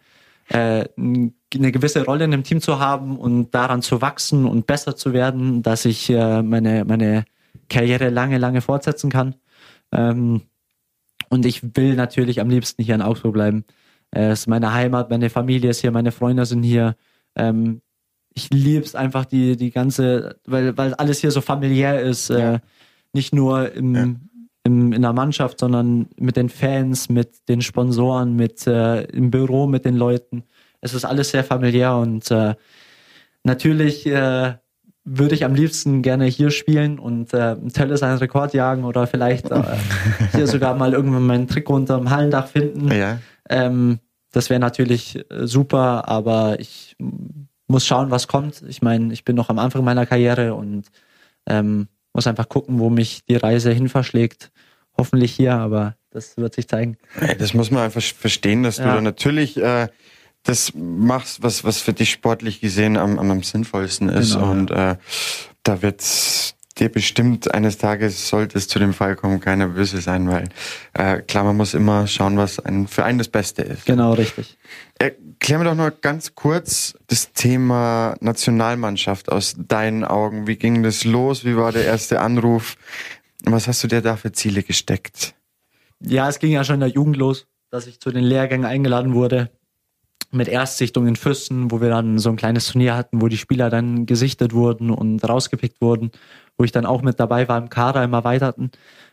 äh, 0.48 0.84
eine 0.96 1.72
gewisse 1.72 2.04
Rolle 2.04 2.24
in 2.24 2.32
einem 2.32 2.44
Team 2.44 2.60
zu 2.60 2.78
haben 2.78 3.18
und 3.18 3.54
daran 3.54 3.82
zu 3.82 4.00
wachsen 4.00 4.46
und 4.46 4.66
besser 4.66 4.96
zu 4.96 5.12
werden, 5.12 5.62
dass 5.62 5.84
ich 5.84 6.10
äh, 6.10 6.42
meine, 6.42 6.84
meine 6.84 7.24
Karriere 7.68 8.10
lange, 8.10 8.38
lange 8.38 8.60
fortsetzen 8.60 9.10
kann. 9.10 9.34
Ähm, 9.92 10.42
und 11.28 11.46
ich 11.46 11.76
will 11.76 11.94
natürlich 11.94 12.40
am 12.40 12.48
liebsten 12.48 12.82
hier 12.82 12.94
in 12.94 13.02
Augsburg 13.02 13.32
bleiben. 13.32 13.64
Äh, 14.10 14.28
es 14.28 14.40
ist 14.40 14.46
meine 14.46 14.72
Heimat, 14.72 15.10
meine 15.10 15.30
Familie 15.30 15.70
ist 15.70 15.80
hier, 15.80 15.90
meine 15.90 16.12
Freunde 16.12 16.46
sind 16.46 16.62
hier. 16.62 16.96
Ähm, 17.34 17.82
ich 18.34 18.50
liebe 18.50 18.84
es 18.84 18.94
einfach 18.94 19.24
die, 19.24 19.56
die 19.56 19.70
ganze, 19.70 20.38
weil, 20.44 20.76
weil 20.76 20.94
alles 20.94 21.20
hier 21.20 21.30
so 21.30 21.40
familiär 21.40 22.00
ist. 22.00 22.30
Äh, 22.30 22.40
ja. 22.40 22.60
nicht 23.12 23.34
nur 23.34 23.72
im, 23.72 23.94
ja. 23.94 24.06
Im, 24.66 24.92
in 24.92 25.02
der 25.02 25.12
Mannschaft, 25.12 25.60
sondern 25.60 26.08
mit 26.18 26.36
den 26.36 26.48
Fans, 26.48 27.08
mit 27.08 27.48
den 27.48 27.62
Sponsoren, 27.62 28.36
mit 28.36 28.66
äh, 28.66 29.02
im 29.04 29.30
Büro, 29.30 29.66
mit 29.66 29.84
den 29.84 29.96
Leuten 29.96 30.44
es 30.80 30.94
ist 30.94 31.04
alles 31.04 31.30
sehr 31.30 31.44
familiär 31.44 31.96
und 31.96 32.30
äh, 32.30 32.54
natürlich 33.42 34.06
äh, 34.06 34.54
würde 35.04 35.34
ich 35.34 35.44
am 35.44 35.54
liebsten 35.54 36.02
gerne 36.02 36.24
hier 36.26 36.50
spielen 36.50 36.98
und 36.98 37.32
äh, 37.32 37.56
Telles 37.72 38.02
einen 38.02 38.18
Rekord 38.18 38.54
jagen 38.54 38.84
oder 38.84 39.06
vielleicht 39.06 39.50
äh, 39.50 39.62
hier 40.32 40.46
sogar 40.46 40.74
mal 40.74 40.92
irgendwann 40.92 41.26
meinen 41.26 41.48
Trick 41.48 41.68
unter 41.70 41.98
dem 41.98 42.10
Hallendach 42.10 42.48
finden. 42.48 42.90
Ja. 42.92 43.18
Ähm, 43.48 44.00
das 44.32 44.50
wäre 44.50 44.60
natürlich 44.60 45.16
äh, 45.30 45.46
super, 45.46 46.08
aber 46.08 46.58
ich 46.60 46.96
muss 47.68 47.86
schauen, 47.86 48.10
was 48.10 48.28
kommt. 48.28 48.62
Ich 48.68 48.82
meine, 48.82 49.12
ich 49.12 49.24
bin 49.24 49.36
noch 49.36 49.48
am 49.48 49.58
Anfang 49.58 49.84
meiner 49.84 50.06
Karriere 50.06 50.54
und 50.54 50.86
ähm, 51.46 51.88
muss 52.16 52.26
einfach 52.26 52.48
gucken, 52.48 52.78
wo 52.78 52.88
mich 52.88 53.24
die 53.28 53.36
Reise 53.36 53.70
hin 53.72 53.88
verschlägt. 53.88 54.50
Hoffentlich 54.96 55.32
hier, 55.32 55.54
aber 55.54 55.96
das 56.10 56.36
wird 56.38 56.54
sich 56.54 56.66
zeigen. 56.66 56.96
Das 57.38 57.52
muss 57.52 57.70
man 57.70 57.82
einfach 57.82 58.02
verstehen, 58.02 58.62
dass 58.62 58.78
ja. 58.78 58.84
du 58.84 58.90
da 58.94 59.00
natürlich 59.02 59.58
äh, 59.58 59.88
das 60.42 60.72
machst, 60.74 61.42
was, 61.42 61.62
was 61.62 61.80
für 61.80 61.92
dich 61.92 62.10
sportlich 62.10 62.60
gesehen 62.60 62.96
am, 62.96 63.18
am, 63.18 63.30
am 63.30 63.42
sinnvollsten 63.42 64.08
ist. 64.08 64.32
Genau, 64.32 64.50
und 64.50 64.70
äh, 64.70 64.96
da 65.62 65.82
wird's 65.82 66.55
dir 66.78 66.88
bestimmt 66.90 67.52
eines 67.54 67.78
Tages 67.78 68.28
sollte 68.28 68.58
es 68.58 68.68
zu 68.68 68.78
dem 68.78 68.92
Fall 68.92 69.16
kommen, 69.16 69.40
keiner 69.40 69.68
böse 69.68 70.00
sein, 70.00 70.28
weil 70.28 70.48
äh, 70.92 71.22
klar, 71.22 71.44
man 71.44 71.56
muss 71.56 71.74
immer 71.74 72.06
schauen, 72.06 72.36
was 72.36 72.58
ein, 72.58 72.86
für 72.86 73.04
einen 73.04 73.18
das 73.18 73.28
Beste 73.28 73.62
ist. 73.62 73.86
Genau, 73.86 74.12
richtig. 74.12 74.58
Erklär 74.98 75.58
mir 75.58 75.64
doch 75.64 75.74
noch 75.74 76.00
ganz 76.00 76.34
kurz 76.34 76.94
das 77.06 77.32
Thema 77.32 78.16
Nationalmannschaft 78.20 79.30
aus 79.30 79.56
deinen 79.58 80.04
Augen. 80.04 80.46
Wie 80.46 80.56
ging 80.56 80.82
das 80.82 81.04
los? 81.04 81.44
Wie 81.44 81.56
war 81.56 81.72
der 81.72 81.84
erste 81.84 82.20
Anruf? 82.20 82.76
Was 83.44 83.68
hast 83.68 83.82
du 83.84 83.88
dir 83.88 84.02
da 84.02 84.16
für 84.16 84.32
Ziele 84.32 84.62
gesteckt? 84.62 85.34
Ja, 86.00 86.28
es 86.28 86.38
ging 86.38 86.52
ja 86.52 86.64
schon 86.64 86.74
in 86.74 86.80
der 86.80 86.90
Jugend 86.90 87.16
los, 87.16 87.46
dass 87.70 87.86
ich 87.86 88.00
zu 88.00 88.10
den 88.10 88.24
Lehrgängen 88.24 88.66
eingeladen 88.66 89.14
wurde 89.14 89.50
mit 90.30 90.48
Erstsichtung 90.48 91.06
in 91.06 91.16
Füssen, 91.16 91.70
wo 91.70 91.80
wir 91.80 91.88
dann 91.88 92.18
so 92.18 92.30
ein 92.30 92.36
kleines 92.36 92.66
Turnier 92.66 92.96
hatten, 92.96 93.22
wo 93.22 93.28
die 93.28 93.38
Spieler 93.38 93.70
dann 93.70 94.06
gesichtet 94.06 94.52
wurden 94.52 94.90
und 94.90 95.26
rausgepickt 95.26 95.80
wurden, 95.80 96.10
wo 96.56 96.64
ich 96.64 96.72
dann 96.72 96.86
auch 96.86 97.02
mit 97.02 97.20
dabei 97.20 97.48
war 97.48 97.58
im 97.58 97.68
Kader 97.68 98.04
im 98.04 98.12
Erweiterten. 98.12 98.70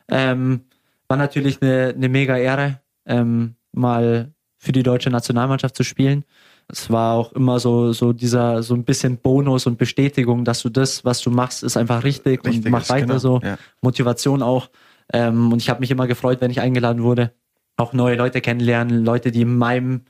Ähm, 0.10 0.62
war 1.08 1.18
natürlich 1.18 1.62
eine, 1.62 1.94
eine 1.96 2.10
mega 2.10 2.38
Ehre, 2.38 2.80
ähm, 3.06 3.56
mal 3.72 4.34
für 4.58 4.72
die 4.72 4.84
deutsche 4.84 5.10
Nationalmannschaft 5.10 5.76
zu 5.76 5.84
spielen. 5.84 6.24
Es 6.70 6.90
war 6.90 7.16
auch 7.16 7.34
immer 7.34 7.60
so, 7.60 7.92
so 7.92 8.14
dieser, 8.14 8.64
so 8.64 8.74
ein 8.74 8.86
bisschen 8.86 9.18
Bonus 9.18 9.68
und 9.68 9.78
Bestätigung, 9.78 10.46
dass 10.46 10.62
du 10.62 10.70
das, 10.70 11.04
was 11.04 11.22
du 11.22 11.30
machst, 11.30 11.64
ist 11.64 11.76
einfach 11.76 12.04
richtig, 12.04 12.46
richtig 12.46 12.66
und 12.66 12.72
mach 12.72 12.88
weiter 12.90 13.08
genau, 13.08 13.20
so. 13.20 13.42
Ja. 13.44 13.58
Motivation 13.82 14.42
auch. 14.42 14.70
Ähm, 15.12 15.52
und 15.52 15.62
ich 15.62 15.70
habe 15.70 15.82
mich 15.82 15.92
immer 15.92 16.08
gefreut, 16.08 16.40
wenn 16.40 16.52
ich 16.52 16.62
eingeladen 16.62 17.04
wurde. 17.04 17.34
Auch 17.76 17.92
neue 17.92 18.16
Leute 18.16 18.40
kennenlernen, 18.40 19.04
Leute, 19.04 19.32
die 19.32 19.42
in 19.42 19.58
meinem 19.58 20.06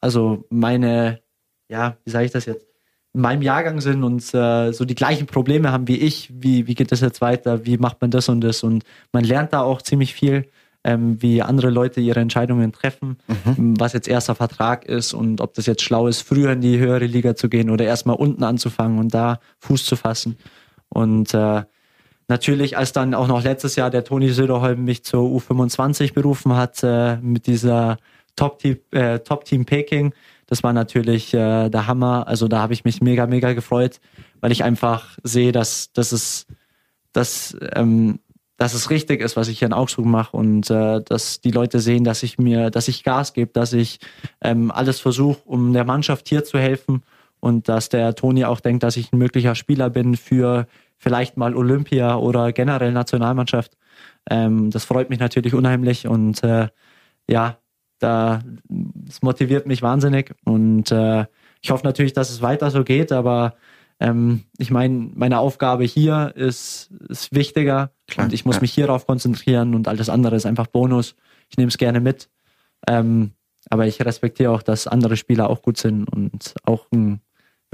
also 0.00 0.44
meine, 0.50 1.20
ja, 1.68 1.96
wie 2.04 2.10
sage 2.10 2.26
ich 2.26 2.30
das 2.30 2.46
jetzt, 2.46 2.65
in 3.16 3.22
meinem 3.22 3.40
Jahrgang 3.40 3.80
sind 3.80 4.04
und 4.04 4.22
äh, 4.34 4.72
so 4.72 4.84
die 4.84 4.94
gleichen 4.94 5.26
Probleme 5.26 5.72
haben 5.72 5.88
wie 5.88 5.96
ich, 5.96 6.30
wie, 6.34 6.66
wie 6.66 6.74
geht 6.74 6.92
das 6.92 7.00
jetzt 7.00 7.22
weiter, 7.22 7.64
wie 7.64 7.78
macht 7.78 8.02
man 8.02 8.10
das 8.10 8.28
und 8.28 8.42
das 8.42 8.62
und 8.62 8.84
man 9.10 9.24
lernt 9.24 9.54
da 9.54 9.62
auch 9.62 9.80
ziemlich 9.80 10.12
viel, 10.12 10.44
ähm, 10.84 11.20
wie 11.22 11.40
andere 11.40 11.70
Leute 11.70 12.02
ihre 12.02 12.20
Entscheidungen 12.20 12.72
treffen, 12.72 13.16
mhm. 13.26 13.80
was 13.80 13.94
jetzt 13.94 14.06
erster 14.06 14.34
Vertrag 14.34 14.84
ist 14.84 15.14
und 15.14 15.40
ob 15.40 15.54
das 15.54 15.64
jetzt 15.64 15.80
schlau 15.80 16.08
ist, 16.08 16.20
früher 16.20 16.52
in 16.52 16.60
die 16.60 16.78
höhere 16.78 17.06
Liga 17.06 17.34
zu 17.34 17.48
gehen 17.48 17.70
oder 17.70 17.86
erstmal 17.86 18.16
unten 18.16 18.44
anzufangen 18.44 18.98
und 18.98 19.14
da 19.14 19.40
Fuß 19.60 19.86
zu 19.86 19.96
fassen. 19.96 20.36
Und 20.90 21.32
äh, 21.32 21.62
natürlich, 22.28 22.76
als 22.76 22.92
dann 22.92 23.14
auch 23.14 23.28
noch 23.28 23.42
letztes 23.42 23.76
Jahr 23.76 23.88
der 23.88 24.04
Toni 24.04 24.28
Söderholm 24.28 24.84
mich 24.84 25.04
zur 25.04 25.22
U25 25.22 26.12
berufen 26.12 26.54
hat, 26.54 26.82
äh, 26.82 27.16
mit 27.16 27.46
dieser 27.46 27.96
Top-Team 28.36 28.76
äh, 28.90 29.20
Top 29.20 29.44
-Team 29.44 29.64
Peking. 29.64 30.12
Das 30.46 30.62
war 30.62 30.72
natürlich 30.72 31.34
äh, 31.34 31.68
der 31.68 31.86
Hammer. 31.86 32.26
Also 32.28 32.48
da 32.48 32.60
habe 32.60 32.72
ich 32.72 32.84
mich 32.84 33.00
mega, 33.00 33.26
mega 33.26 33.52
gefreut, 33.52 34.00
weil 34.40 34.52
ich 34.52 34.64
einfach 34.64 35.18
sehe, 35.22 35.52
dass, 35.52 35.92
dass, 35.92 36.12
es, 36.12 36.46
dass, 37.12 37.56
ähm, 37.74 38.20
dass 38.56 38.74
es 38.74 38.90
richtig 38.90 39.20
ist, 39.20 39.36
was 39.36 39.48
ich 39.48 39.58
hier 39.58 39.66
in 39.66 39.72
Augsburg 39.72 40.06
mache 40.06 40.36
und 40.36 40.70
äh, 40.70 41.02
dass 41.02 41.40
die 41.40 41.50
Leute 41.50 41.80
sehen, 41.80 42.04
dass 42.04 42.22
ich 42.22 42.38
mir, 42.38 42.70
dass 42.70 42.88
ich 42.88 43.02
Gas 43.02 43.32
gebe, 43.32 43.52
dass 43.52 43.72
ich 43.72 43.98
ähm, 44.40 44.70
alles 44.70 45.00
versuche, 45.00 45.40
um 45.44 45.72
der 45.72 45.84
Mannschaft 45.84 46.28
hier 46.28 46.44
zu 46.44 46.58
helfen 46.58 47.02
und 47.40 47.68
dass 47.68 47.88
der 47.88 48.14
Toni 48.14 48.44
auch 48.44 48.60
denkt, 48.60 48.82
dass 48.82 48.96
ich 48.96 49.12
ein 49.12 49.18
möglicher 49.18 49.54
Spieler 49.54 49.90
bin 49.90 50.16
für 50.16 50.66
vielleicht 50.96 51.36
mal 51.36 51.54
Olympia 51.54 52.16
oder 52.16 52.52
generell 52.52 52.92
Nationalmannschaft. 52.92 53.76
Ähm, 54.30 54.70
das 54.70 54.84
freut 54.84 55.10
mich 55.10 55.18
natürlich 55.18 55.54
unheimlich 55.54 56.06
und 56.06 56.42
äh, 56.42 56.68
ja, 57.28 57.58
da, 57.98 58.42
das 58.68 59.22
motiviert 59.22 59.66
mich 59.66 59.82
wahnsinnig 59.82 60.34
und 60.44 60.90
äh, 60.90 61.26
ich 61.62 61.70
hoffe 61.70 61.84
natürlich, 61.84 62.12
dass 62.12 62.30
es 62.30 62.42
weiter 62.42 62.70
so 62.70 62.84
geht, 62.84 63.12
aber 63.12 63.54
ähm, 63.98 64.44
ich 64.58 64.70
meine, 64.70 65.10
meine 65.14 65.38
Aufgabe 65.38 65.84
hier 65.84 66.32
ist, 66.36 66.90
ist 67.08 67.34
wichtiger 67.34 67.92
Klar, 68.06 68.26
und 68.26 68.32
ich 68.32 68.44
muss 68.44 68.56
ja. 68.56 68.60
mich 68.60 68.74
hierauf 68.74 69.06
konzentrieren 69.06 69.74
und 69.74 69.88
alles 69.88 70.08
andere 70.08 70.36
ist 70.36 70.46
einfach 70.46 70.66
Bonus. 70.66 71.16
Ich 71.48 71.56
nehme 71.56 71.68
es 71.68 71.78
gerne 71.78 72.00
mit. 72.00 72.28
Ähm, 72.86 73.32
aber 73.70 73.86
ich 73.86 74.04
respektiere 74.04 74.52
auch, 74.52 74.62
dass 74.62 74.86
andere 74.86 75.16
Spieler 75.16 75.50
auch 75.50 75.62
gut 75.62 75.78
sind 75.78 76.04
und 76.08 76.54
auch 76.64 76.86
ein 76.92 77.20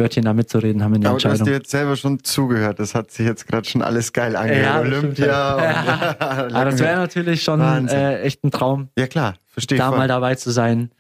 Wörtchen 0.03 0.25
da 0.25 0.35
mitzureden 0.35 0.83
haben 0.83 0.95
in 0.95 1.01
der 1.01 1.11
Aber 1.11 1.17
Entscheidung. 1.17 1.39
du 1.39 1.41
hast 1.43 1.49
dir 1.49 1.55
jetzt 1.55 1.71
selber 1.71 1.97
schon 1.97 2.23
zugehört. 2.25 2.81
Das 2.81 2.95
hat 2.95 3.11
sich 3.11 3.25
jetzt 3.27 3.47
gerade 3.47 3.69
schon 3.69 3.83
alles 3.83 4.13
geil 4.13 4.37
angehört. 4.37 4.63
Ja, 4.63 4.81
Olympia. 4.81 5.27
Ja. 5.27 6.17
Aber 6.21 6.65
das 6.67 6.79
wäre 6.79 6.97
natürlich 6.97 7.43
schon 7.43 7.61
äh, 7.89 8.21
echt 8.21 8.45
ein 8.45 8.51
Traum. 8.51 8.89
Ja 8.99 9.07
klar, 9.07 9.35
verstehe. 9.49 9.79
Da 9.79 9.89
voll. 9.89 9.99
mal 9.99 10.09
dabei 10.09 10.35
zu 10.35 10.51
sein. 10.51 10.91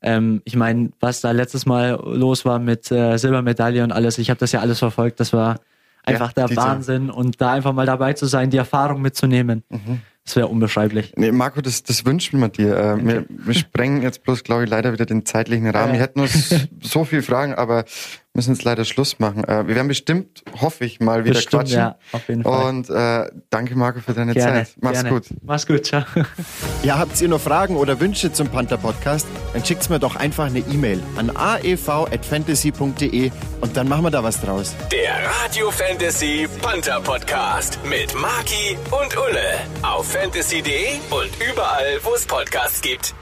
Ähm, 0.00 0.42
ich 0.44 0.56
meine, 0.56 0.90
was 1.00 1.20
da 1.20 1.32
letztes 1.32 1.66
Mal 1.66 2.00
los 2.04 2.44
war 2.44 2.58
mit 2.58 2.90
äh, 2.90 3.16
Silbermedaille 3.16 3.82
und 3.82 3.92
alles, 3.92 4.18
ich 4.18 4.30
habe 4.30 4.38
das 4.38 4.52
ja 4.52 4.60
alles 4.60 4.78
verfolgt. 4.78 5.20
Das 5.20 5.32
war 5.32 5.60
einfach 6.04 6.32
ja, 6.36 6.46
der 6.46 6.56
Wahnsinn. 6.56 7.10
Und 7.10 7.40
da 7.40 7.52
einfach 7.52 7.72
mal 7.72 7.86
dabei 7.86 8.12
zu 8.12 8.26
sein, 8.26 8.50
die 8.50 8.56
Erfahrung 8.56 9.02
mitzunehmen. 9.02 9.64
Mhm. 9.68 10.00
Das 10.24 10.36
wäre 10.36 10.48
unbeschreiblich. 10.48 11.14
Nee, 11.16 11.32
Marco, 11.32 11.62
das, 11.62 11.82
das 11.84 12.04
wünschen 12.04 12.38
wir 12.38 12.50
dir. 12.50 12.76
Äh, 12.76 13.06
wir, 13.06 13.24
wir 13.28 13.54
sprengen 13.54 14.02
jetzt 14.02 14.24
bloß, 14.24 14.44
glaube 14.44 14.64
ich, 14.64 14.70
leider 14.70 14.92
wieder 14.92 15.06
den 15.06 15.24
zeitlichen 15.24 15.66
Rahmen. 15.70 15.94
Wir 15.94 16.00
hätten 16.00 16.20
uns 16.20 16.54
so 16.82 17.04
viele 17.04 17.22
Fragen, 17.22 17.54
aber 17.54 17.86
müssen 18.34 18.54
jetzt 18.54 18.64
leider 18.64 18.84
Schluss 18.84 19.18
machen. 19.18 19.42
Äh, 19.44 19.66
wir 19.66 19.74
werden 19.74 19.88
bestimmt, 19.88 20.44
hoffe 20.60 20.84
ich, 20.84 21.00
mal 21.00 21.24
wieder 21.24 21.34
bestimmt, 21.34 21.62
quatschen. 21.64 21.78
Ja, 21.78 21.98
auf 22.12 22.28
jeden 22.28 22.44
Fall. 22.44 22.68
Und 22.68 22.88
äh, 22.90 23.30
danke, 23.50 23.74
Marco, 23.76 24.00
für 24.00 24.12
deine 24.14 24.32
gerne, 24.34 24.64
Zeit. 24.64 24.76
Mach's 24.80 25.02
gerne. 25.02 25.08
gut. 25.10 25.24
Mach's 25.42 25.66
gut, 25.66 25.86
ciao. 25.86 26.04
Ja, 26.84 26.98
habt 26.98 27.20
ihr 27.20 27.28
noch 27.28 27.40
Fragen 27.40 27.74
oder 27.76 27.98
Wünsche 28.00 28.32
zum 28.32 28.48
Panther 28.48 28.78
Podcast? 28.78 29.26
Dann 29.52 29.64
schickt's 29.64 29.88
mir 29.88 29.98
doch 29.98 30.14
einfach 30.14 30.46
eine 30.46 30.60
E-Mail 30.60 31.02
an 31.16 31.34
aev.fantasy.de 31.34 33.32
und 33.60 33.76
dann 33.76 33.88
machen 33.88 34.04
wir 34.04 34.10
da 34.10 34.22
was 34.22 34.40
draus. 34.40 34.76
Der 34.92 35.14
Radio 35.42 35.70
Fantasy 35.72 36.46
Panther 36.62 37.00
Podcast 37.00 37.80
mit 37.84 38.14
Maki 38.14 38.78
und 38.92 39.16
Ulle 39.16 39.58
auf 39.82 40.12
fantasy.de 40.12 40.98
und 41.10 41.30
überall, 41.50 41.98
wo 42.04 42.14
es 42.14 42.24
Podcasts 42.26 42.80
gibt. 42.80 43.14